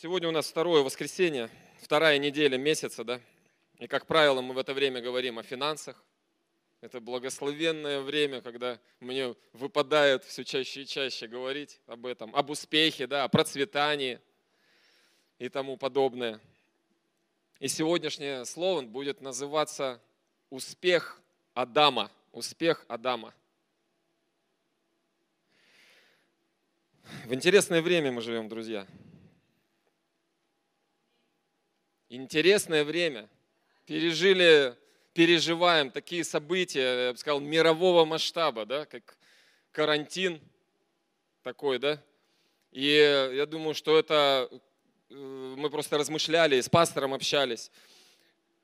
[0.00, 1.50] Сегодня у нас второе воскресенье,
[1.82, 3.20] вторая неделя месяца, да?
[3.80, 6.00] И, как правило, мы в это время говорим о финансах.
[6.80, 13.08] Это благословенное время, когда мне выпадает все чаще и чаще говорить об этом, об успехе,
[13.08, 14.20] да, о процветании
[15.40, 16.38] и тому подобное.
[17.58, 20.00] И сегодняшнее слово будет называться
[20.48, 21.20] «Успех
[21.54, 22.08] Адама».
[22.30, 23.34] Успех Адама.
[27.24, 28.86] В интересное время мы живем, друзья.
[32.10, 33.28] Интересное время.
[33.84, 34.74] Пережили,
[35.12, 39.18] переживаем такие события, я бы сказал, мирового масштаба, да, как
[39.72, 40.40] карантин
[41.42, 42.02] такой, да.
[42.72, 44.48] И я думаю, что это
[45.10, 47.70] э, мы просто размышляли, с пастором общались.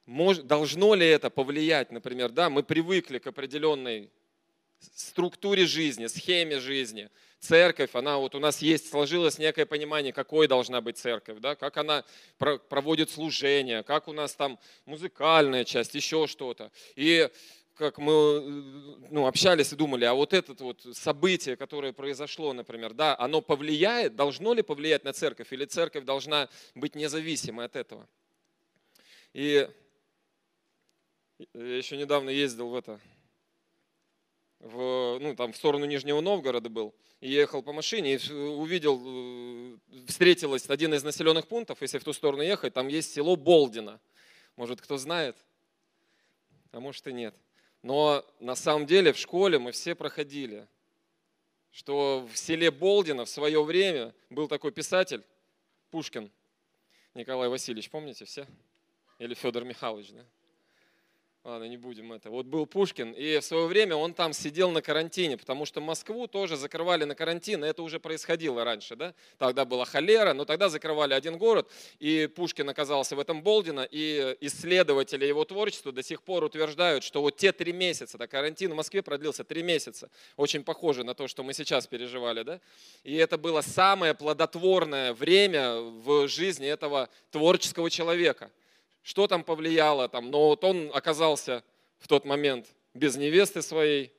[0.07, 4.11] Мож, должно ли это повлиять, например, да, мы привыкли к определенной
[4.95, 7.11] структуре жизни, схеме жизни.
[7.45, 11.77] Церковь, она вот у нас есть, сложилось некое понимание, какой должна быть церковь, да, как
[11.77, 12.03] она
[12.39, 16.73] проводит служение, как у нас там музыкальная часть, еще что-то.
[16.97, 17.29] И
[17.75, 18.41] как мы
[19.11, 24.17] ну, общались и думали, а вот это вот событие, которое произошло, например, да, оно повлияет,
[24.17, 28.09] должно ли повлиять на церковь, или церковь должна быть независимой от этого?
[29.35, 29.69] И
[31.53, 32.99] я еще недавно ездил в это,
[34.65, 39.77] в, ну, там, в сторону Нижнего Новгорода был, и ехал по машине, и увидел, э,
[40.09, 44.01] встретилось один из населенных пунктов, если в ту сторону ехать, там есть село Болдино.
[44.57, 45.37] Может, кто знает?
[46.73, 47.35] А может и нет.
[47.83, 50.67] Но на самом деле в школе мы все проходили,
[51.71, 55.23] что в селе Болдино в свое время был такой писатель,
[55.91, 56.31] Пушкин,
[57.13, 58.47] Николай Васильевич, помните все?
[59.19, 60.25] Или Федор Михайлович, да?
[61.45, 62.31] Ладно, не будем это.
[62.31, 66.27] Вот был Пушкин, и в свое время он там сидел на карантине, потому что Москву
[66.27, 69.13] тоже закрывали на карантин, и это уже происходило раньше, да?
[69.37, 74.39] Тогда была холера, но тогда закрывали один город, и Пушкин оказался в этом Болдино, и
[74.41, 78.77] исследователи его творчества до сих пор утверждают, что вот те три месяца, да, карантин в
[78.77, 80.09] Москве продлился три месяца,
[80.39, 82.61] очень похоже на то, что мы сейчас переживали, да?
[83.03, 88.51] И это было самое плодотворное время в жизни этого творческого человека–
[89.05, 91.63] что там повлияло, там, но вот он оказался
[91.99, 94.13] в тот момент без невесты своей,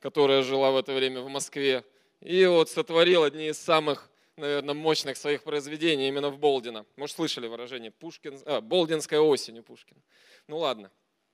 [0.00, 1.84] которая жила в это время в Москве,
[2.20, 6.86] и вот сотворил одни из самых, наверное, мощных своих произведений именно в Болдино.
[6.96, 10.00] Может, слышали выражение Пушкин, а, «Болдинская осень» у Пушкина.
[10.48, 10.90] Ну ладно.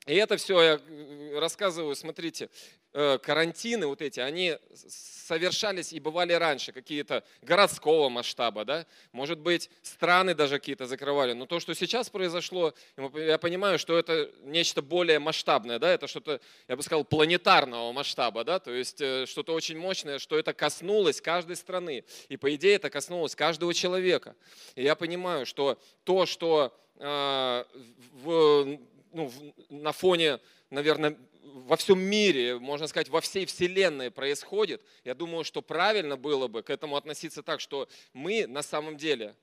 [0.07, 2.49] И это все я э, рассказываю, смотрите,
[2.95, 9.69] э, карантины вот эти, они совершались и бывали раньше, какие-то городского масштаба, да, может быть,
[9.83, 12.73] страны даже какие-то закрывали, но то, что сейчас произошло,
[13.15, 18.45] я понимаю, что это нечто более масштабное, да, это что-то, я бы сказал, планетарного масштаба,
[18.45, 22.77] да, то есть э, что-то очень мощное, что это коснулось каждой страны, и по идее
[22.77, 24.37] это коснулось каждого человека.
[24.75, 28.79] И я понимаю, что то, что в
[29.13, 29.31] ну,
[29.69, 35.63] на фоне, наверное, во всем мире, можно сказать, во всей Вселенной происходит, я думаю, что
[35.63, 39.35] правильно было бы к этому относиться так, что мы на самом деле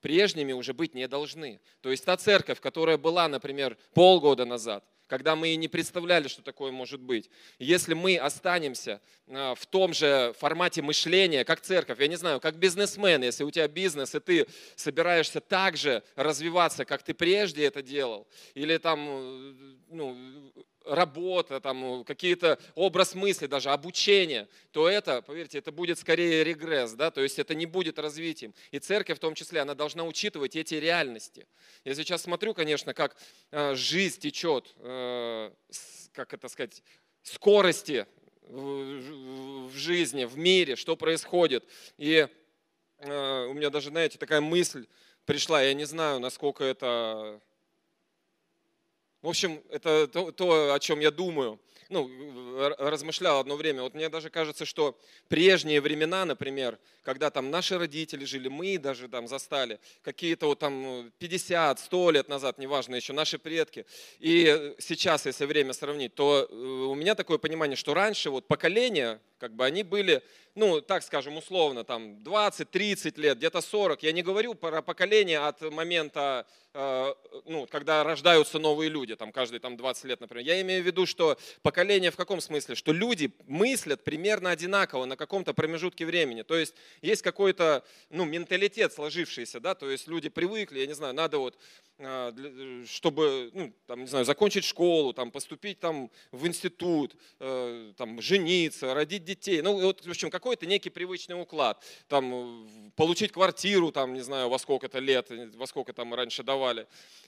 [0.00, 1.60] прежними уже быть не должны.
[1.80, 6.42] То есть та церковь, которая была, например, полгода назад– когда мы и не представляли, что
[6.42, 7.30] такое может быть.
[7.58, 12.56] Если мы останемся а, в том же формате мышления, как церковь, я не знаю, как
[12.56, 14.46] бизнесмен, если у тебя бизнес, и ты
[14.76, 19.54] собираешься так же развиваться, как ты прежде это делал, или там, э,
[19.90, 20.52] ну,
[20.88, 27.10] работа, там, какие-то образ мысли, даже обучение, то это, поверьте, это будет скорее регресс, да,
[27.10, 28.54] то есть это не будет развитием.
[28.70, 31.46] И церковь в том числе, она должна учитывать эти реальности.
[31.84, 33.16] Я сейчас смотрю, конечно, как
[33.50, 35.50] э, жизнь течет, э,
[36.12, 36.82] как это сказать,
[37.22, 38.06] скорости
[38.48, 41.64] в жизни, в мире, что происходит.
[41.98, 42.26] И
[42.98, 44.86] э, у меня даже, знаете, такая мысль
[45.26, 47.40] пришла, я не знаю, насколько это
[49.22, 51.58] в общем, это то, то, о чем я думаю.
[51.90, 52.10] Ну,
[52.78, 53.82] размышлял одно время.
[53.82, 54.98] Вот мне даже кажется, что
[55.28, 61.10] прежние времена, например, когда там наши родители жили, мы даже там застали, какие-то вот там
[61.18, 63.86] 50, 100 лет назад, неважно еще, наши предки.
[64.18, 69.18] И сейчас, если время сравнить, то э, у меня такое понимание, что раньше вот поколения,
[69.38, 70.22] как бы они были,
[70.54, 74.02] ну, так скажем, условно, там 20-30 лет, где-то 40.
[74.02, 76.46] Я не говорю про поколение от момента,
[77.46, 80.46] ну, когда рождаются новые люди там каждые там 20 лет, например.
[80.46, 82.76] Я имею в виду, что поколение в каком смысле?
[82.76, 86.42] Что люди мыслят примерно одинаково на каком-то промежутке времени.
[86.42, 91.14] То есть есть какой-то ну, менталитет сложившийся, да, то есть люди привыкли, я не знаю,
[91.14, 91.58] надо вот
[92.00, 92.32] а,
[92.86, 98.94] чтобы, ну, там, не знаю, закончить школу, там, поступить там, в институт, э, там, жениться,
[98.94, 99.62] родить детей.
[99.62, 101.82] Ну, вот, в общем, какой-то некий привычный уклад.
[102.06, 106.67] Там, получить квартиру, там, не знаю, во сколько-то лет, во сколько там раньше давали.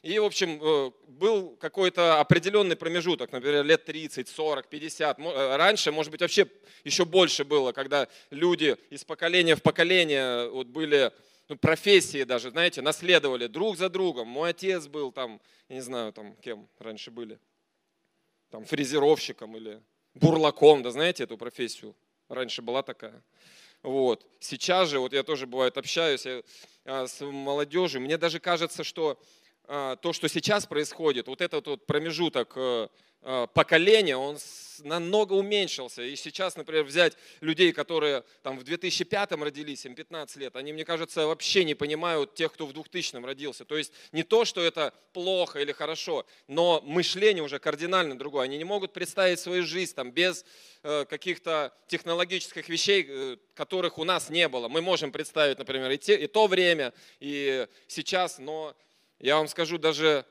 [0.03, 5.19] И, в общем, э, был какой-то определенный промежуток, например, лет 30, 40, 50.
[5.19, 6.47] Раньше, может быть, вообще
[6.85, 11.13] еще больше было, когда люди из поколения в поколение вот, были
[11.51, 14.29] ну, профессии даже, знаете, наследовали друг за другом.
[14.29, 17.39] Мой отец был там, я не знаю, там кем раньше были,
[18.51, 19.83] там фрезеровщиком или
[20.15, 21.95] бурлаком, да знаете эту профессию?
[22.29, 23.23] Раньше была такая.
[23.83, 24.27] Вот.
[24.41, 26.43] Сейчас же, вот я тоже бывает общаюсь я,
[26.85, 29.19] а, с молодежью, мне даже кажется, что
[29.65, 32.89] а, то, что сейчас происходит, вот этот вот промежуток э,
[33.53, 34.39] поколения, он
[34.85, 36.03] намного уменьшился.
[36.03, 40.85] И сейчас, например, взять людей, которые там в 2005 родились, им 15 лет, они, мне
[40.85, 43.65] кажется, вообще не понимают тех, кто в 2000 родился.
[43.65, 48.45] То есть не то, что это плохо или хорошо, но мышление уже кардинально другое.
[48.45, 50.45] Они не могут представить свою жизнь там, без
[50.83, 54.69] э, каких-то технологических вещей, э, которых у нас не было.
[54.69, 58.75] Мы можем представить, например, и, те, и то время, и сейчас, но
[59.19, 60.25] я вам скажу, даже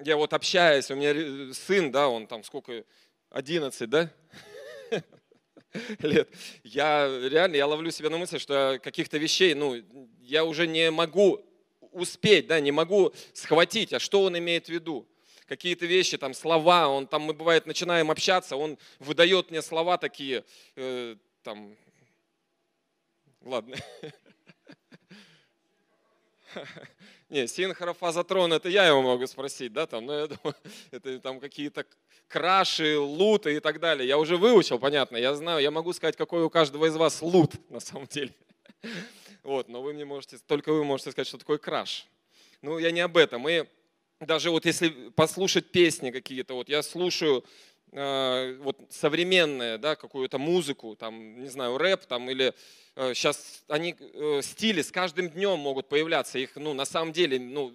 [0.00, 2.84] я вот общаюсь, у меня сын, да, он там сколько,
[3.30, 4.10] 11, да,
[6.00, 6.28] лет.
[6.64, 9.82] Я реально, я ловлю себя на мысли, что каких-то вещей, ну,
[10.20, 11.44] я уже не могу
[11.92, 15.06] успеть, да, не могу схватить, а что он имеет в виду.
[15.46, 20.44] Какие-то вещи, там, слова, он там, мы, бывает, начинаем общаться, он выдает мне слова такие,
[20.76, 21.76] э, там,
[23.42, 23.76] ладно.
[27.32, 30.54] Не, синхрофазотрон, это я его могу спросить, да, там, ну, я думаю,
[30.90, 31.86] это там какие-то
[32.28, 34.06] краши, луты и так далее.
[34.06, 37.54] Я уже выучил, понятно, я знаю, я могу сказать, какой у каждого из вас лут
[37.70, 38.34] на самом деле.
[39.42, 42.06] Вот, но вы мне можете, только вы можете сказать, что такое краш.
[42.60, 43.48] Ну, я не об этом.
[43.48, 43.64] И
[44.20, 47.46] даже вот если послушать песни какие-то, вот я слушаю
[47.92, 52.54] вот современные, да, какую-то музыку, там, не знаю, рэп там или
[52.94, 57.38] сейчас э, они э, стили с каждым днем могут появляться, их ну, на самом деле
[57.38, 57.72] ну,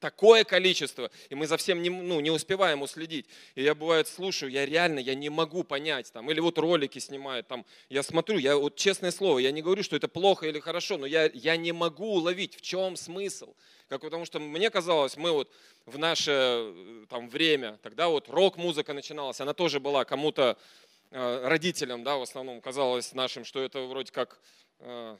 [0.00, 3.26] такое количество, и мы за всем не, ну, не успеваем уследить.
[3.54, 7.48] И я бывает слушаю, я реально, я не могу понять, там, или вот ролики снимают,
[7.48, 10.98] там, я смотрю, я вот честное слово, я не говорю, что это плохо или хорошо,
[10.98, 13.54] но я, я не могу уловить, в чем смысл.
[13.88, 15.50] Как, потому что мне казалось, мы вот
[15.86, 20.58] в наше э, там, время, тогда вот рок-музыка начиналась, она тоже была кому-то
[21.10, 24.38] Э, родителям, да, в основном казалось нашим, что это вроде как
[24.80, 25.16] э,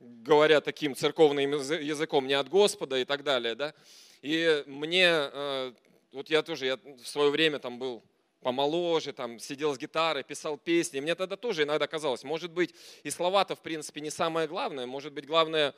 [0.00, 3.74] говоря таким церковным языком не от Господа и так далее, да.
[4.22, 5.72] И мне, э,
[6.12, 8.02] вот я тоже, я в свое время там был
[8.40, 11.00] помоложе, там сидел с гитарой, писал песни.
[11.00, 15.12] Мне тогда тоже иногда казалось, может быть, и слова-то в принципе не самое главное, может
[15.12, 15.74] быть, главное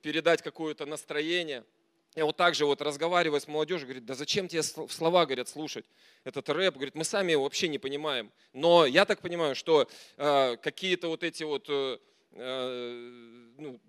[0.00, 1.64] передать какое-то настроение–
[2.14, 5.86] я вот так же вот разговариваю с молодежью, говорит, да зачем тебе слова, говорят, слушать
[6.24, 6.74] этот рэп?
[6.74, 8.30] Говорит, мы сами его вообще не понимаем.
[8.52, 9.88] Но я так понимаю, что
[10.18, 11.98] э, какие-то вот эти вот э, э
[12.34, 13.80] ну,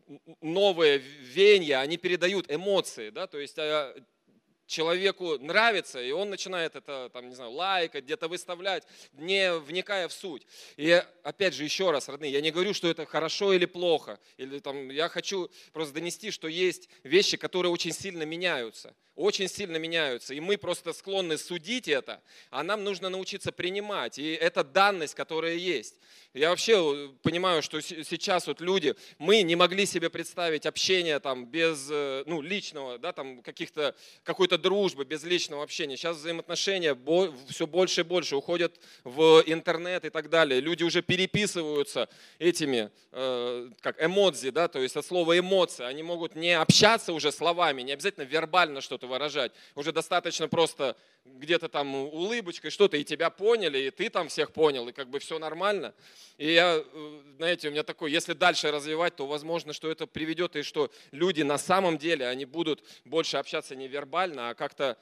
[0.42, 3.95] новые веяния, они передают эмоции, да, то есть э,
[4.68, 10.13] человеку нравится, и он начинает это, там, не знаю, лайкать, где-то выставлять, не вникая в
[10.13, 10.45] суть.
[10.78, 14.19] И опять же, еще раз, родные, я не говорю, что это хорошо или плохо.
[14.38, 18.96] Или, там, я хочу просто донести, что есть вещи, которые очень сильно меняются.
[19.15, 20.33] Очень сильно меняются.
[20.33, 24.18] И мы просто склонны судить это, а нам нужно научиться принимать.
[24.18, 25.95] И это данность, которая есть.
[26.33, 31.45] Я вообще э, понимаю, что сейчас вот люди, мы не могли себе представить общение там
[31.45, 35.96] без, э, ну, личного, да, там каких-то, какой-то дружбы, без личного общения.
[35.96, 36.98] Сейчас взаимоотношения
[37.50, 40.60] все больше и больше уходят в интернет и так далее.
[40.60, 45.84] Люди уже переписываются этими, э, как эмодзи, да, то есть от слова эмоции.
[45.84, 49.51] Они могут не общаться уже словами, не обязательно вербально что-то выражать.
[49.75, 50.95] Уже достаточно просто
[51.25, 55.19] где-то там улыбочкой что-то, и тебя поняли, и ты там всех понял, и как бы
[55.19, 55.93] все нормально.
[56.38, 60.55] И я, э, знаете, у меня такой, если дальше развивать, то возможно, что это приведет,
[60.55, 64.98] и что люди на самом деле, они будут больше общаться не вербально, а как-то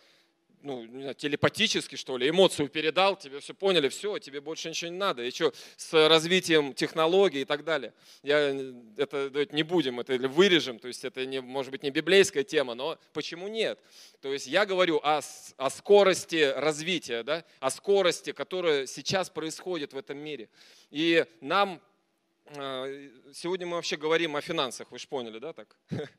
[0.63, 4.91] ну, не знаю, телепатически, что ли, эмоцию передал, тебе все поняли, все, тебе больше ничего
[4.91, 5.23] не надо.
[5.23, 7.93] И что, с развитием технологий и так далее.
[8.23, 8.49] Я,
[8.97, 12.43] это давайте не будем, это или вырежем, то есть это, не, может быть, не библейская
[12.43, 13.79] тема, но почему нет?
[14.21, 15.21] То есть я говорю о,
[15.57, 20.49] о скорости развития, да, о скорости, которая сейчас происходит в этом мире.
[20.89, 21.81] И нам,
[22.55, 22.87] а,
[23.33, 25.75] сегодня мы вообще говорим о финансах, вы же поняли, да, так?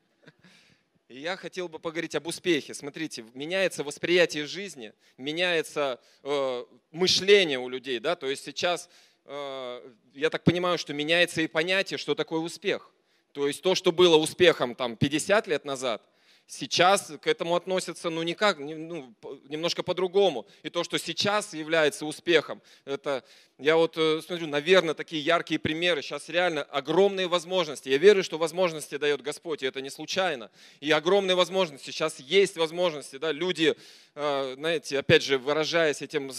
[1.09, 2.73] И я хотел бы поговорить об успехе.
[2.73, 7.99] Смотрите, меняется восприятие жизни, меняется э, мышление у людей.
[7.99, 8.15] Да?
[8.15, 8.89] То есть сейчас,
[9.25, 12.91] э, я так понимаю, что меняется и понятие, что такое успех.
[13.33, 16.01] То есть то, что было успехом там, 50 лет назад,
[16.47, 19.13] сейчас к этому относятся ну, никак, ну,
[19.49, 20.45] немножко по-другому.
[20.63, 23.23] И то, что сейчас является успехом, это,
[23.57, 26.01] я вот э, смотрю, наверное, такие яркие примеры.
[26.01, 27.89] Сейчас реально огромные возможности.
[27.89, 30.51] Я верю, что возможности дает Господь, и это не случайно.
[30.79, 31.91] И огромные возможности.
[31.91, 33.17] Сейчас есть возможности.
[33.17, 33.31] Да?
[33.31, 33.75] Люди,
[34.15, 36.31] э, знаете, опять же, выражаясь этим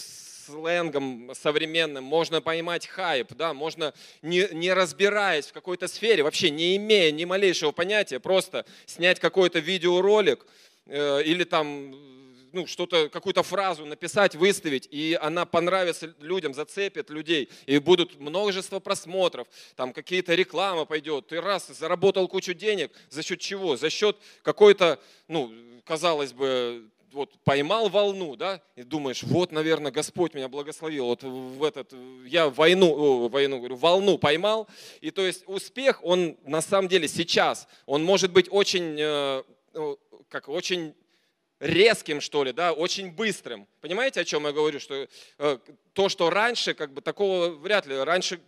[0.47, 6.77] сленгом современным, можно поймать хайп, да, можно, не, не разбираясь в какой-то сфере, вообще не
[6.77, 10.47] имея ни малейшего понятия, просто снять какой-то видеоролик
[10.87, 11.95] э, или там
[12.55, 18.79] ну, что-то, какую-то фразу написать, выставить, и она понравится людям, зацепит людей, и будут множество
[18.79, 23.77] просмотров, там какие-то реклама пойдет, ты раз заработал кучу денег, за счет чего?
[23.77, 25.53] За счет какой-то, ну,
[25.85, 31.63] казалось бы, вот поймал волну, да, и думаешь, вот, наверное, Господь меня благословил, вот в
[31.63, 31.95] этот,
[32.27, 34.69] я войну, войну, говорю, волну поймал,
[35.01, 39.43] и то есть успех, он на самом деле сейчас, он может быть очень, э,
[40.29, 40.95] как очень
[41.61, 43.67] резким, что ли, да, очень быстрым.
[43.81, 44.81] Понимаете, о чем я говорю?
[44.81, 45.59] Что э,
[45.93, 48.41] то, что раньше, как бы такого вряд ли, раньше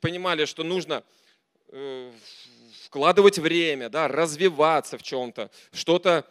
[0.00, 1.04] понимали, что нужно
[1.68, 2.12] э,
[2.84, 6.26] вкладывать время, да, развиваться в чем-то, что-то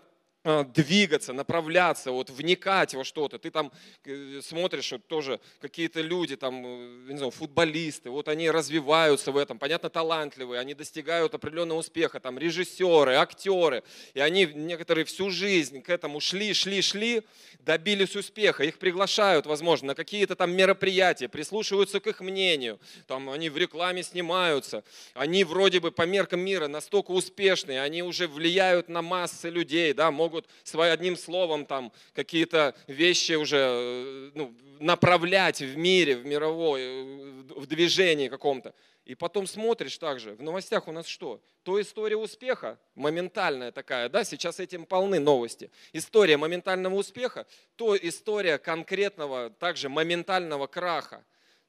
[0.48, 3.38] двигаться, направляться, вот вникать во что-то.
[3.38, 3.72] Ты там
[4.06, 9.38] э, смотришь, вот тоже какие-то люди, там, э, не знаю, футболисты, вот они развиваются в
[9.38, 15.82] этом, понятно, талантливые, они достигают определенного успеха, там, режиссеры, актеры, и они некоторые всю жизнь
[15.82, 17.24] к этому шли, шли, шли,
[17.60, 23.50] добились успеха, их приглашают, возможно, на какие-то там мероприятия, прислушиваются к их мнению, там, они
[23.50, 29.02] в рекламе снимаются, они вроде бы по меркам мира настолько успешные, они уже влияют на
[29.02, 35.62] массы людей, да, могут могут своим одним словом там какие-то вещи уже э, ну, направлять
[35.62, 38.74] в мире, в мировой, э, в движении каком-то.
[39.06, 41.42] И потом смотришь также, в новостях у нас что?
[41.64, 45.72] То история успеха, моментальная такая, да, сейчас этим полны новости.
[45.94, 47.46] История моментального успеха,
[47.78, 51.24] то история конкретного, также моментального краха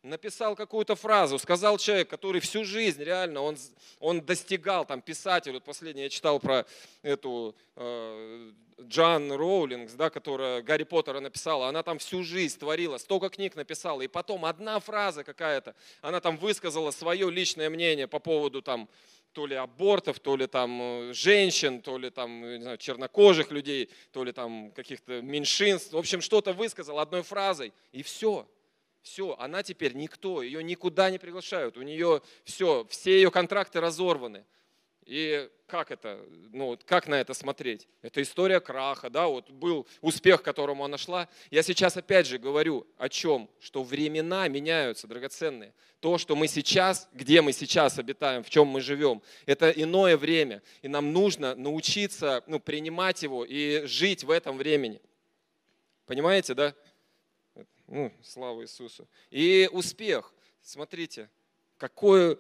[0.09, 3.57] написал какую-то фразу, сказал человек, который всю жизнь реально, он,
[4.01, 6.67] он достигал, там, писатель, вот последний я читал про
[7.03, 13.29] эту э, Джан Роулингс, да, которая Гарри Поттера написала, она там всю жизнь творила, столько
[13.29, 18.63] книг написала, и потом одна фраза какая-то, она там высказала свое личное мнение по поводу
[18.63, 18.89] там,
[19.33, 23.91] то ли абортов, то ли там э, женщин, то ли там, не знаю, чернокожих людей,
[24.13, 25.93] то ли там каких-то меньшинств.
[25.93, 28.49] В общем, что-то высказал одной фразой, и все–
[29.03, 34.45] все, она теперь никто, ее никуда не приглашают, у нее все, все ее контракты разорваны.
[35.09, 37.89] И как это, ну, как на это смотреть?
[38.03, 41.29] Это история краха, да, вот был успех, которому она шла.
[41.51, 43.49] Я сейчас опять же говорю о чем?
[43.59, 45.73] Что времена меняются, драгоценные.
[46.01, 50.63] То, что мы сейчас, где мы сейчас обитаем, в чем мы живем, это иное время.
[50.83, 55.01] И нам нужно научиться ну, принимать его и жить в этом времени.
[56.05, 56.75] Понимаете, да?
[57.89, 59.09] Ну, слава Иисусу.
[59.31, 60.35] И успех.
[60.61, 61.31] Смотрите,
[61.79, 62.39] какой,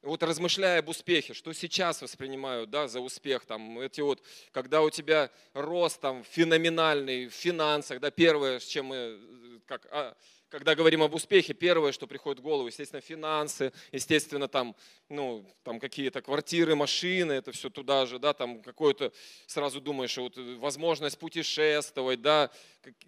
[0.00, 4.22] вот размышляя об успехе, что сейчас воспринимают да, за успех, там, эти вот,
[4.52, 10.16] когда у тебя рост там, феноменальный в финансах, да, первое, с чем мы, как, а,
[10.48, 14.76] когда говорим об успехе, первое, что приходит в голову, естественно, финансы, естественно, там,
[15.08, 19.12] ну, там какие-то квартиры, машины, это все туда же, да, там какое-то,
[19.46, 22.50] сразу думаешь, вот возможность путешествовать, да,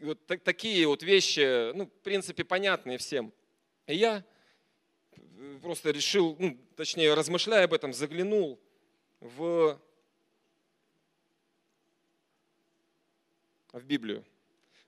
[0.01, 3.33] вот такие вот вещи, ну, в принципе, понятные всем.
[3.87, 4.25] И я
[5.63, 8.59] просто решил, ну, точнее, размышляя об этом, заглянул
[9.21, 9.81] в,
[13.73, 14.25] в Библию.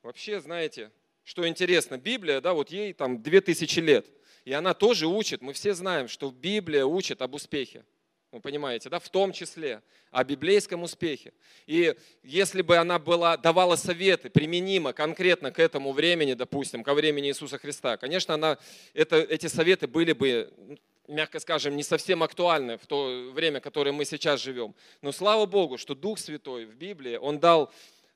[0.02, 0.90] Вообще, знаете,
[1.24, 4.06] что интересно, Библия, да, вот ей там 2000 лет,
[4.44, 7.84] и она тоже учит, мы все знаем, что Библия учит об успехе.
[8.32, 11.32] Вы понимаете, да, в том числе о библейском успехе.
[11.66, 17.28] И если бы она была, давала советы применимо конкретно к этому времени, допустим, ко времени
[17.28, 18.58] Иисуса Христа, конечно, она,
[18.94, 23.90] это, эти советы были бы, мягко скажем, не совсем актуальны в то время, в которое
[23.90, 24.76] мы сейчас живем.
[25.02, 27.72] Но слава Богу, что Дух Святой в Библии, Он дал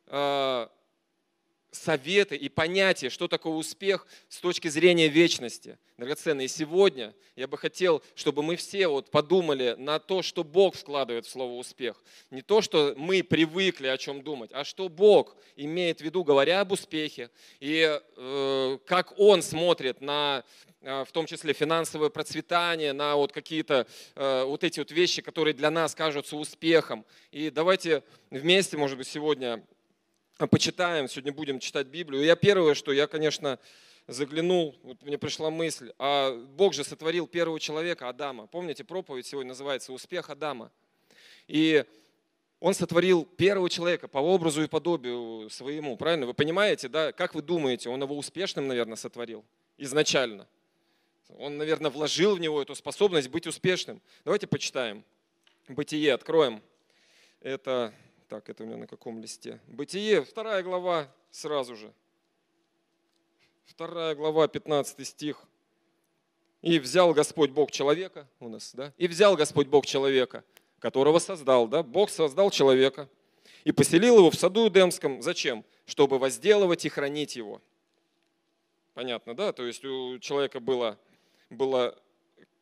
[0.06, 0.68] э,
[1.74, 5.78] советы и понятия, что такое успех с точки зрения вечности.
[5.96, 11.26] Драгоценные, сегодня я бы хотел, чтобы мы все вот подумали на то, что Бог вкладывает
[11.26, 12.02] в слово успех.
[12.30, 16.60] Не то, что мы привыкли о чем думать, а что Бог имеет в виду, говоря
[16.60, 20.44] об успехе, и э, как Он смотрит на
[20.80, 25.54] э, в том числе финансовое процветание, на вот какие-то э, вот эти вот вещи, которые
[25.54, 27.04] для нас кажутся успехом.
[27.30, 29.64] И давайте вместе, может быть, сегодня
[30.38, 32.24] почитаем, сегодня будем читать Библию.
[32.24, 33.58] Я первое, что я, конечно,
[34.06, 38.46] заглянул, вот мне пришла мысль, а Бог же сотворил первого человека, Адама.
[38.46, 40.70] Помните, проповедь сегодня называется «Успех Адама».
[41.46, 41.84] И
[42.60, 46.26] он сотворил первого человека по образу и подобию своему, правильно?
[46.26, 47.12] Вы понимаете, да?
[47.12, 49.44] Как вы думаете, он его успешным, наверное, сотворил
[49.78, 50.46] изначально?
[51.36, 54.00] Он, наверное, вложил в него эту способность быть успешным.
[54.24, 55.04] Давайте почитаем.
[55.68, 56.62] Бытие откроем.
[57.40, 57.92] Это
[58.34, 59.60] так, это у меня на каком листе?
[59.68, 61.92] Бытие, вторая глава, сразу же.
[63.66, 65.40] Вторая глава, 15 стих.
[66.60, 68.92] И взял Господь Бог человека, у нас, да?
[68.98, 70.42] И взял Господь Бог человека,
[70.80, 71.84] которого создал, да?
[71.84, 73.08] Бог создал человека
[73.62, 75.22] и поселил его в саду Эдемском.
[75.22, 75.64] Зачем?
[75.86, 77.62] Чтобы возделывать и хранить его.
[78.94, 79.52] Понятно, да?
[79.52, 80.98] То есть у человека было,
[81.50, 81.96] было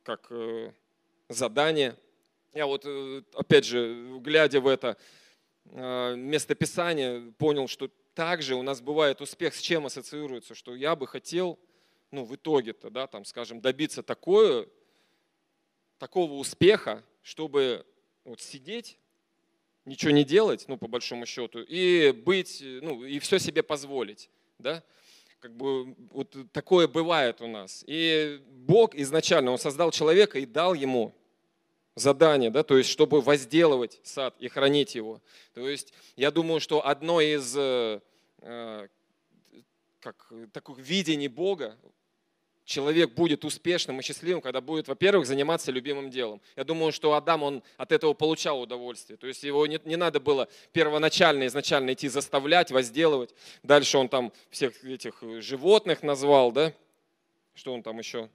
[0.02, 0.71] как э,
[1.31, 1.97] задание.
[2.52, 4.99] Я вот, э, опять же, глядя в это,
[5.66, 11.07] Э, местописания понял, что также у нас бывает успех, с чем ассоциируется, что я бы
[11.07, 11.59] хотел,
[12.11, 14.69] ну, в итоге-то, да, там, скажем, добиться такое,
[15.99, 17.87] такого успеха, чтобы
[18.25, 18.99] вот сидеть,
[19.85, 24.83] ничего не делать, ну, по большому счету, и быть, ну, и все себе позволить, да,
[25.40, 27.83] как бы вот такое бывает у нас.
[27.88, 31.14] И Бог изначально, Он создал человека и дал ему
[31.94, 35.20] задание, да, то есть чтобы возделывать сад и хранить его.
[35.54, 38.00] То есть я думаю, что одно из э,
[38.40, 38.88] э
[40.00, 41.78] как, таких видений Бога,
[42.64, 46.40] человек будет успешным и счастливым, когда будет, во-первых, заниматься любимым делом.
[46.56, 49.16] Я думаю, что Адам, он от этого получал удовольствие.
[49.16, 53.34] То есть его не, не надо было первоначально, изначально идти заставлять, возделывать.
[53.62, 56.72] Дальше он там всех этих животных назвал, да?
[57.54, 58.28] Что он там еще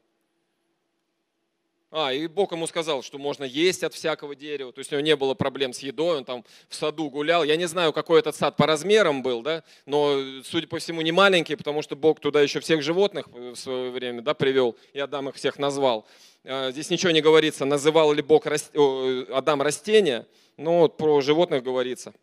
[1.89, 5.05] а, и Бог ему сказал, что можно есть от всякого дерева, то есть у него
[5.05, 7.45] не было проблем с едой, он там в саду гулял.
[7.45, 11.13] Я не знаю, какой этот сад по размерам был, да, но, судя по всему, не
[11.13, 15.29] маленький, потому что Бог туда еще всех животных в свое время да, привел, и Адам
[15.29, 16.05] их всех назвал.
[16.43, 20.27] А, здесь ничего не говорится, называл ли Бог Адам растения,
[20.57, 22.13] но про животных говорится.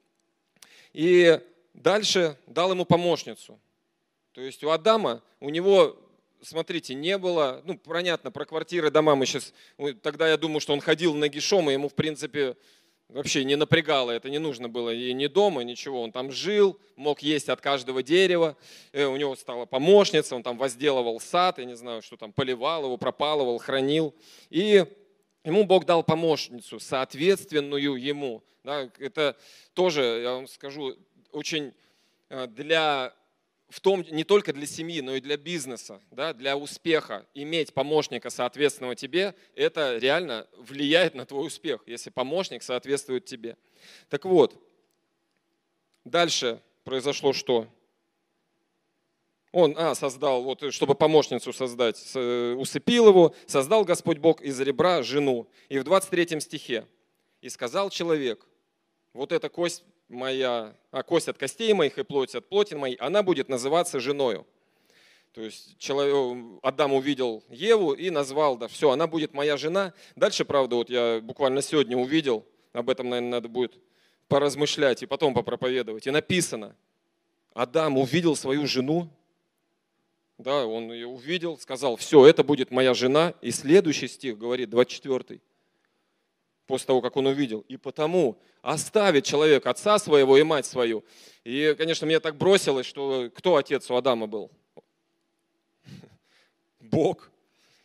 [0.93, 1.41] И
[1.73, 3.59] дальше дал ему помощницу.
[4.33, 5.97] То есть у Адама, у него
[6.45, 9.53] смотрите, не было, ну, понятно, про квартиры, дома мы сейчас,
[10.03, 12.57] тогда я думаю, что он ходил нагишом, и ему, в принципе,
[13.09, 16.03] вообще не напрягало, это не нужно было и ни дома, ничего.
[16.03, 18.57] Он там жил, мог есть от каждого дерева,
[18.93, 22.85] э, у него стала помощница, он там возделывал сад, я не знаю, что там, поливал
[22.85, 24.15] его, пропалывал, хранил.
[24.51, 24.85] И
[25.45, 28.43] ему Бог дал помощницу, соответственную ему.
[28.65, 29.37] Да, это
[29.75, 30.97] тоже, я вам скажу,
[31.33, 31.73] очень
[32.31, 33.15] э, для
[33.75, 38.31] в том, не только для семьи, но и для бизнеса, да, для успеха, иметь помощника,
[38.31, 43.57] соответственного тебе, это реально влияет на твой успех, если помощник соответствует тебе.
[44.09, 44.57] Так вот,
[46.05, 47.67] дальше произошло что?
[49.51, 55.49] Он а, создал, вот, чтобы помощницу создать, усыпил его, создал Господь Бог из ребра жену.
[55.69, 56.87] И в 23 стихе,
[57.41, 58.47] и сказал человек,
[59.13, 59.83] вот эта кость
[60.15, 64.47] моя, а кость от костей моих и плоть от плоти моей, она будет называться женою.
[65.33, 69.93] То есть человек, Адам увидел Еву и назвал, да, все, она будет моя жена.
[70.15, 73.75] Дальше, правда, вот я буквально сегодня увидел, об этом, наверное, надо будет
[74.29, 76.07] поразмышлять и потом попроповедовать.
[76.07, 76.77] И написано,
[77.53, 79.09] Адам увидел свою жену,
[80.39, 83.35] да, он ее увидел, сказал, все, это будет моя жена.
[83.41, 85.41] И следующий стих говорит, 24
[86.67, 87.65] после того, как он увидел.
[87.69, 91.05] И потому оставит человек отца своего и мать свою.
[91.45, 94.51] И, конечно, мне так бросилось, что кто отец у Адама был?
[96.81, 97.31] Бог.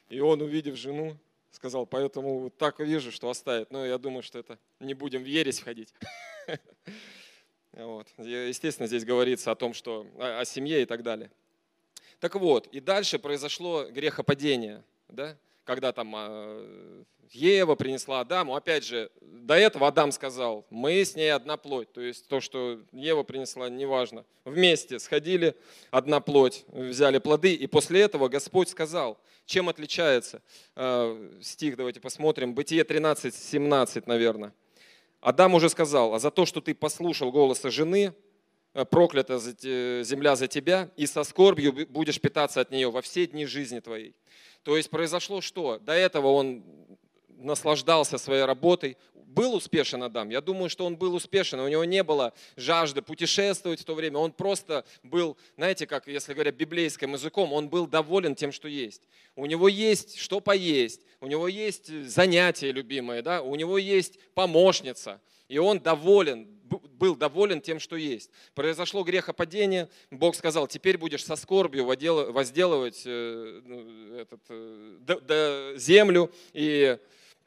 [0.10, 1.18] И он, увидев жену,
[1.52, 3.72] сказал, поэтому так вижу, что оставит.
[3.72, 5.94] Но я думаю, что это не будем в ересь входить.
[7.72, 8.08] Вот.
[8.18, 11.30] Естественно, здесь говорится о том, что о семье и так далее.
[12.20, 14.84] Так вот, и дальше произошло грехопадение.
[15.08, 15.38] Да?
[15.69, 21.32] Когда там а, Ева принесла Адаму, опять же, до этого Адам сказал, мы с ней
[21.32, 24.25] одна плоть, то есть то, что Ева принесла, неважно.
[24.45, 25.55] Вместе сходили,
[25.91, 30.41] одна плоть, взяли плоды, и после этого Господь сказал, чем отличается
[30.75, 34.55] а, стих, давайте посмотрим, Бытие 13, 17, наверное.
[35.21, 38.15] Адам уже сказал, а за то, что ты послушал голоса жены
[38.89, 43.79] проклята земля за тебя, и со скорбью будешь питаться от нее во все дни жизни
[43.79, 44.15] твоей.
[44.63, 45.79] То есть произошло что?
[45.79, 46.63] До этого он
[47.38, 48.97] наслаждался своей работой,
[49.29, 50.29] был успешен Адам?
[50.29, 51.60] Я думаю, что он был успешен.
[51.60, 54.17] У него не было жажды путешествовать в то время.
[54.17, 59.03] Он просто был, знаете, как, если говоря библейским языком, он был доволен тем, что есть.
[59.36, 63.41] У него есть что поесть, у него есть занятия любимые, да?
[63.41, 65.21] у него есть помощница.
[65.47, 68.32] И он доволен, был доволен тем, что есть.
[68.53, 76.97] Произошло грехопадение, Бог сказал, теперь будешь со скорбью возделывать э, ну, этот, э, землю и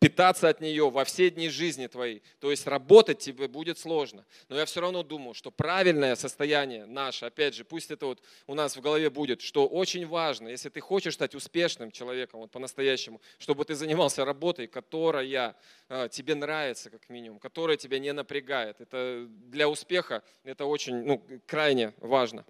[0.03, 2.23] питаться от нее во все дни жизни твоей.
[2.41, 4.27] То есть работать тебе будет сложно.
[4.49, 8.55] Но я все равно думаю, что правильное состояние наше, опять же, пусть это вот у
[8.55, 13.21] нас в голове будет, что очень важно, если ты хочешь стать успешным человеком, вот по-настоящему,
[13.39, 15.57] чтобы ты занимался работой, которая
[15.89, 18.81] э, тебе нравится, как минимум, которая тебя не напрягает.
[18.81, 22.45] Это для успеха это очень, ну, крайне важно.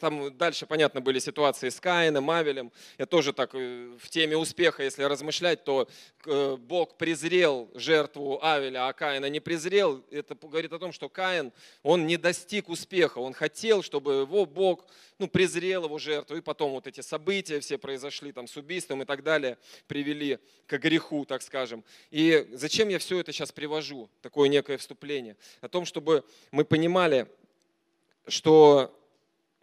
[0.00, 2.72] Там дальше, понятно, были ситуации с Каином, Авелем.
[2.98, 5.88] Я тоже так э, в теме успеха, если размышлять, то
[6.26, 10.04] э, Бог презрел жертву Авеля, а Каина не презрел.
[10.10, 13.18] Это говорит о том, что Каин, он не достиг успеха.
[13.18, 14.86] Он хотел, чтобы его Бог
[15.20, 16.36] ну, презрел его жертву.
[16.36, 20.78] И потом вот эти события все произошли там с убийством и так далее, привели к
[20.78, 21.84] греху, так скажем.
[22.10, 25.36] И зачем я все это сейчас привожу, такое некое вступление?
[25.60, 27.28] О том, чтобы мы понимали,
[28.26, 28.96] что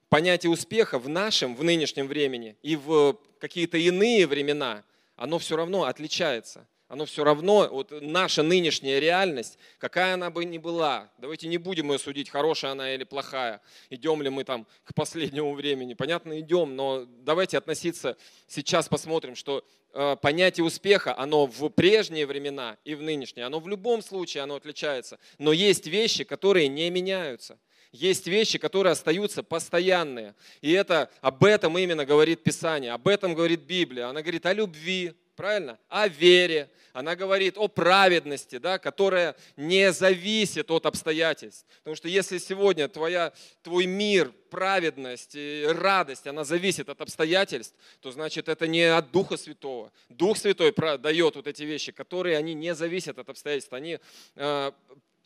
[0.10, 4.84] понятие успеха в нашем, в нынешнем времени и в какие-то иные времена,
[5.16, 6.68] оно все равно отличается.
[6.90, 11.92] Оно все равно, вот наша нынешняя реальность, какая она бы ни была, давайте не будем
[11.92, 15.96] ее судить, хорошая она или плохая, идем ли мы там к последнему времени.
[15.96, 18.16] Понятно, идем, но давайте относиться,
[18.48, 23.68] сейчас посмотрим, что э, понятие успеха, оно в прежние времена и в нынешние, оно в
[23.68, 25.20] любом случае оно отличается.
[25.40, 27.60] Но есть вещи, которые не меняются.
[27.92, 30.36] Есть вещи, которые остаются постоянные.
[30.62, 34.08] И это, об этом именно говорит Писание, об этом говорит Библия.
[34.08, 35.80] Она говорит о любви, правильно?
[35.88, 36.70] О вере.
[36.94, 41.66] Она говорит о праведности, да, которая не зависит от обстоятельств.
[41.80, 48.12] Потому что если сегодня твоя, твой мир, праведность, и радость, она зависит от обстоятельств, то
[48.12, 49.92] значит это не от Духа Святого.
[50.10, 53.74] Дух Святой дает вот эти вещи, которые они не зависят от обстоятельств.
[53.74, 54.00] Они
[54.36, 54.72] э,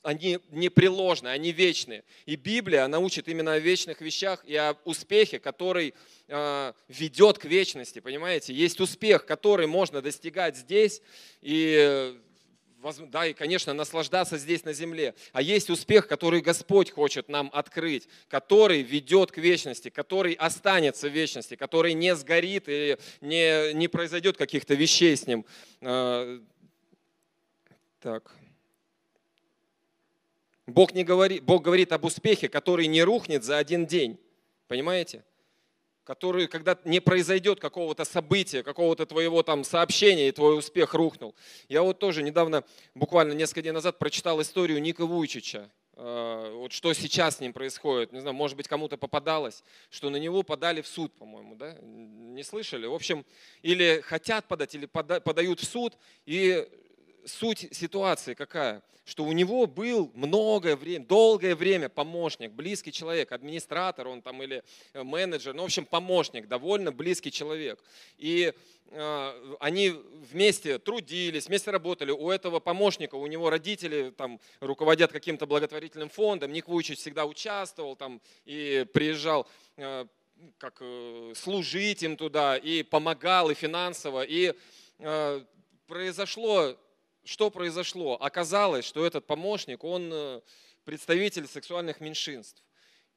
[0.04, 2.04] они непреложны, они вечные.
[2.26, 5.94] И Библия, она учит именно о вечных вещах и о успехе, который
[6.28, 8.54] э, ведет к вечности, понимаете?
[8.54, 11.02] Есть успех, который можно достигать здесь,
[11.42, 12.20] и,
[13.10, 15.14] да, и, конечно, наслаждаться здесь на земле.
[15.34, 21.14] А есть успех, который Господь хочет нам открыть, который ведет к вечности, который останется в
[21.14, 25.46] вечности, который не сгорит и не, не произойдет каких-то вещей с ним.
[25.82, 26.40] Э,
[28.00, 28.41] так.
[30.72, 34.20] Бог, не говорит, Бог говорит об успехе, который не рухнет за один день.
[34.68, 35.24] Понимаете?
[36.04, 41.36] Который, когда не произойдет какого-то события, какого-то твоего там сообщения, и твой успех рухнул.
[41.70, 42.64] Я вот тоже недавно,
[42.96, 45.70] буквально несколько дней назад, прочитал историю Ника Вуйчича.
[45.98, 48.12] Э, вот что сейчас с ним происходит.
[48.12, 51.78] Не знаю, может быть, кому-то попадалось, что на него подали в суд, по-моему, да?
[51.82, 52.88] Не слышали?
[52.88, 53.26] В общем,
[53.62, 56.68] или хотят подать, или подают в суд, и
[57.26, 58.84] суть ситуации какая?
[59.04, 64.64] Что у него был многое время, долгое время помощник, близкий человек, администратор он там или
[64.94, 67.84] э, менеджер, ну, в общем, помощник, довольно близкий человек.
[68.18, 68.54] И
[68.92, 69.90] э, они
[70.32, 72.12] вместе трудились, вместе работали.
[72.12, 76.54] У этого помощника, у него родители там руководят каким-то благотворительным фондом.
[76.54, 80.06] Ник Вуйчич всегда участвовал там и приезжал э,
[80.58, 80.82] как
[81.36, 84.24] служить им туда, и помогал, и финансово.
[84.24, 84.56] И
[85.88, 86.76] произошло
[87.24, 88.18] что произошло?
[88.20, 90.42] Оказалось, что этот помощник, он э,
[90.84, 92.64] представитель сексуальных меньшинств.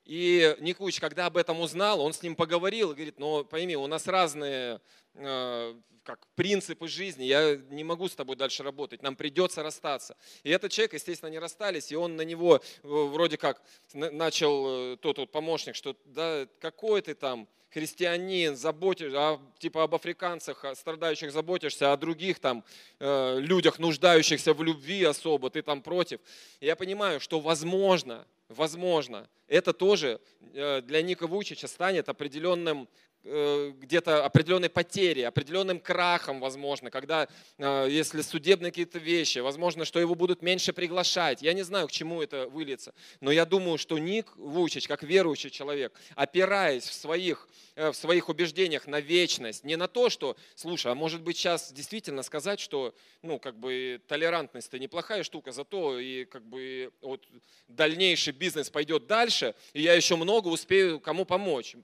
[0.05, 3.87] И Никуич, когда об этом узнал, он с ним поговорил и говорит, ну пойми, у
[3.87, 4.81] нас разные
[5.15, 10.17] как, принципы жизни, я не могу с тобой дальше работать, нам придется расстаться.
[10.43, 15.19] И этот человек, естественно, не расстались, и он на него э, вроде как начал, тот
[15.19, 21.33] вот помощник, что да какой ты там, христианин, заботишься, а, типа об африканцах, о страдающих
[21.33, 22.63] заботишься, о других там
[23.01, 26.21] э, людях, нуждающихся в любви особо, ты там против.
[26.61, 30.21] Я понимаю, что возможно, возможно, это тоже
[30.53, 37.87] э, для Ника Вучича станет определенным э, где-то определенной потери, определенным крахом, возможно, когда, э,
[37.89, 41.41] если судебные какие-то вещи, возможно, что его будут меньше приглашать.
[41.41, 45.49] Я не знаю, к чему это выльется, но я думаю, что Ник Вучич, как верующий
[45.49, 50.95] человек, опираясь в своих, в своих убеждениях на вечность, не на то, что, слушай, а
[50.95, 56.27] может быть сейчас действительно сказать, что, ну, как бы толерантность это неплохая штука, зато и
[56.27, 57.27] как бы вот
[57.69, 61.75] дальнейший бизнес пойдет дальше, и я еще много успею кому помочь.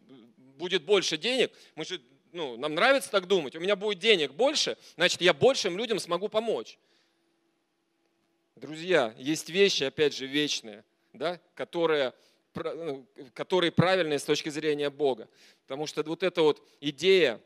[0.60, 4.76] Будет больше денег, мы же, ну, нам нравится так думать, у меня будет денег больше,
[4.94, 6.78] значит, я большим людям смогу помочь.
[8.56, 12.12] Друзья, есть вещи, опять же, вечные, да, которые,
[12.54, 15.30] ну, которые правильные с точки зрения Бога.
[15.62, 17.40] Потому что вот эта вот идея,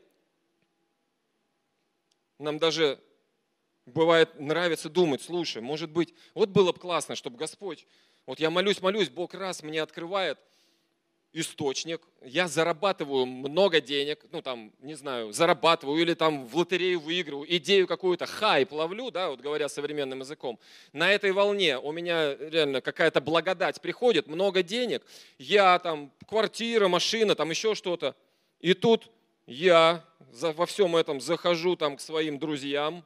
[2.37, 2.99] нам даже
[3.85, 7.87] бывает нравится думать, слушай, может быть, вот было бы классно, чтобы Господь,
[8.25, 10.37] вот я молюсь, молюсь, Бог раз мне открывает
[11.35, 17.45] источник, я зарабатываю много денег, ну там, не знаю, зарабатываю или там в лотерею выигрываю,
[17.57, 20.57] идею какую-то, хайп ловлю, да, вот говоря современным языком.
[20.93, 25.03] На этой волне у меня реально какая-то благодать приходит, много денег,
[25.37, 28.15] я там, квартира, машина, там еще что-то.
[28.61, 29.11] И тут
[29.45, 33.03] я во всем этом захожу там к своим друзьям,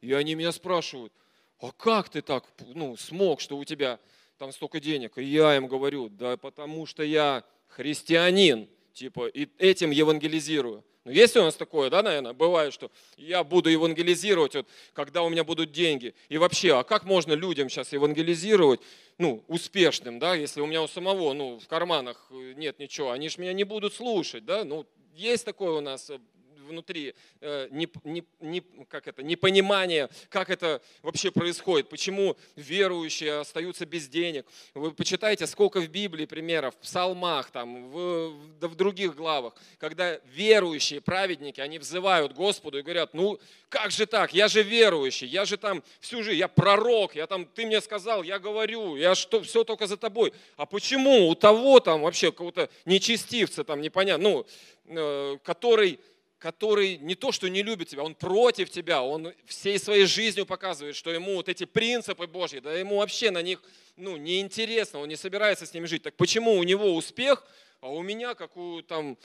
[0.00, 1.12] и они меня спрашивают,
[1.60, 3.98] а как ты так ну, смог, что у тебя
[4.38, 5.18] там столько денег?
[5.18, 10.84] И я им говорю, да потому что я христианин, типа, и этим евангелизирую.
[11.04, 12.32] Ну, есть у нас такое, да, наверное?
[12.32, 16.14] Бывает, что я буду евангелизировать, вот, когда у меня будут деньги.
[16.30, 18.80] И вообще, а как можно людям сейчас евангелизировать,
[19.18, 23.38] ну, успешным, да, если у меня у самого, ну, в карманах нет ничего, они же
[23.38, 26.18] меня не будут слушать, да, ну, есть такое у нас э,
[26.64, 33.86] внутри э, не, не, не, как это, непонимание, как это вообще происходит, почему верующие остаются
[33.86, 34.46] без денег.
[34.74, 40.18] Вы почитайте, сколько в Библии примеров, в псалмах, там, в, да в других главах, когда
[40.26, 43.38] верующие, праведники, они взывают Господу и говорят, ну
[43.74, 47.44] как же так, я же верующий, я же там всю жизнь, я пророк, я там,
[47.44, 50.32] ты мне сказал, я говорю, я что, все только за тобой.
[50.56, 54.46] А почему у того там вообще какого-то нечестивца там непонятно, ну,
[54.86, 55.98] э, который
[56.44, 60.94] который не то, что не любит тебя, он против тебя, он всей своей жизнью показывает,
[60.94, 63.62] что ему вот эти принципы Божьи, да ему вообще на них
[63.96, 66.02] ну, неинтересно, он не собирается с ними жить.
[66.02, 67.46] Так почему у него успех,
[67.80, 69.16] а у меня, как у там,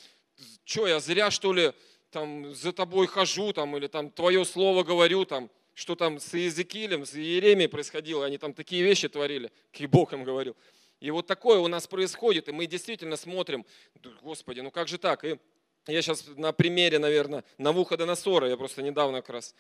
[0.64, 1.74] что я зря что ли
[2.10, 7.06] там за тобой хожу, там, или там твое слово говорю, там, что там с Иезекиилем,
[7.06, 10.56] с Иеремией происходило, они там такие вещи творили, как Бог им говорил.
[11.02, 13.66] И вот такое у нас происходит, и мы действительно смотрим,
[14.22, 15.26] Господи, ну как же так?
[15.26, 15.38] И
[15.90, 19.56] я сейчас на примере, наверное, Навуходоносора, я просто недавно как раз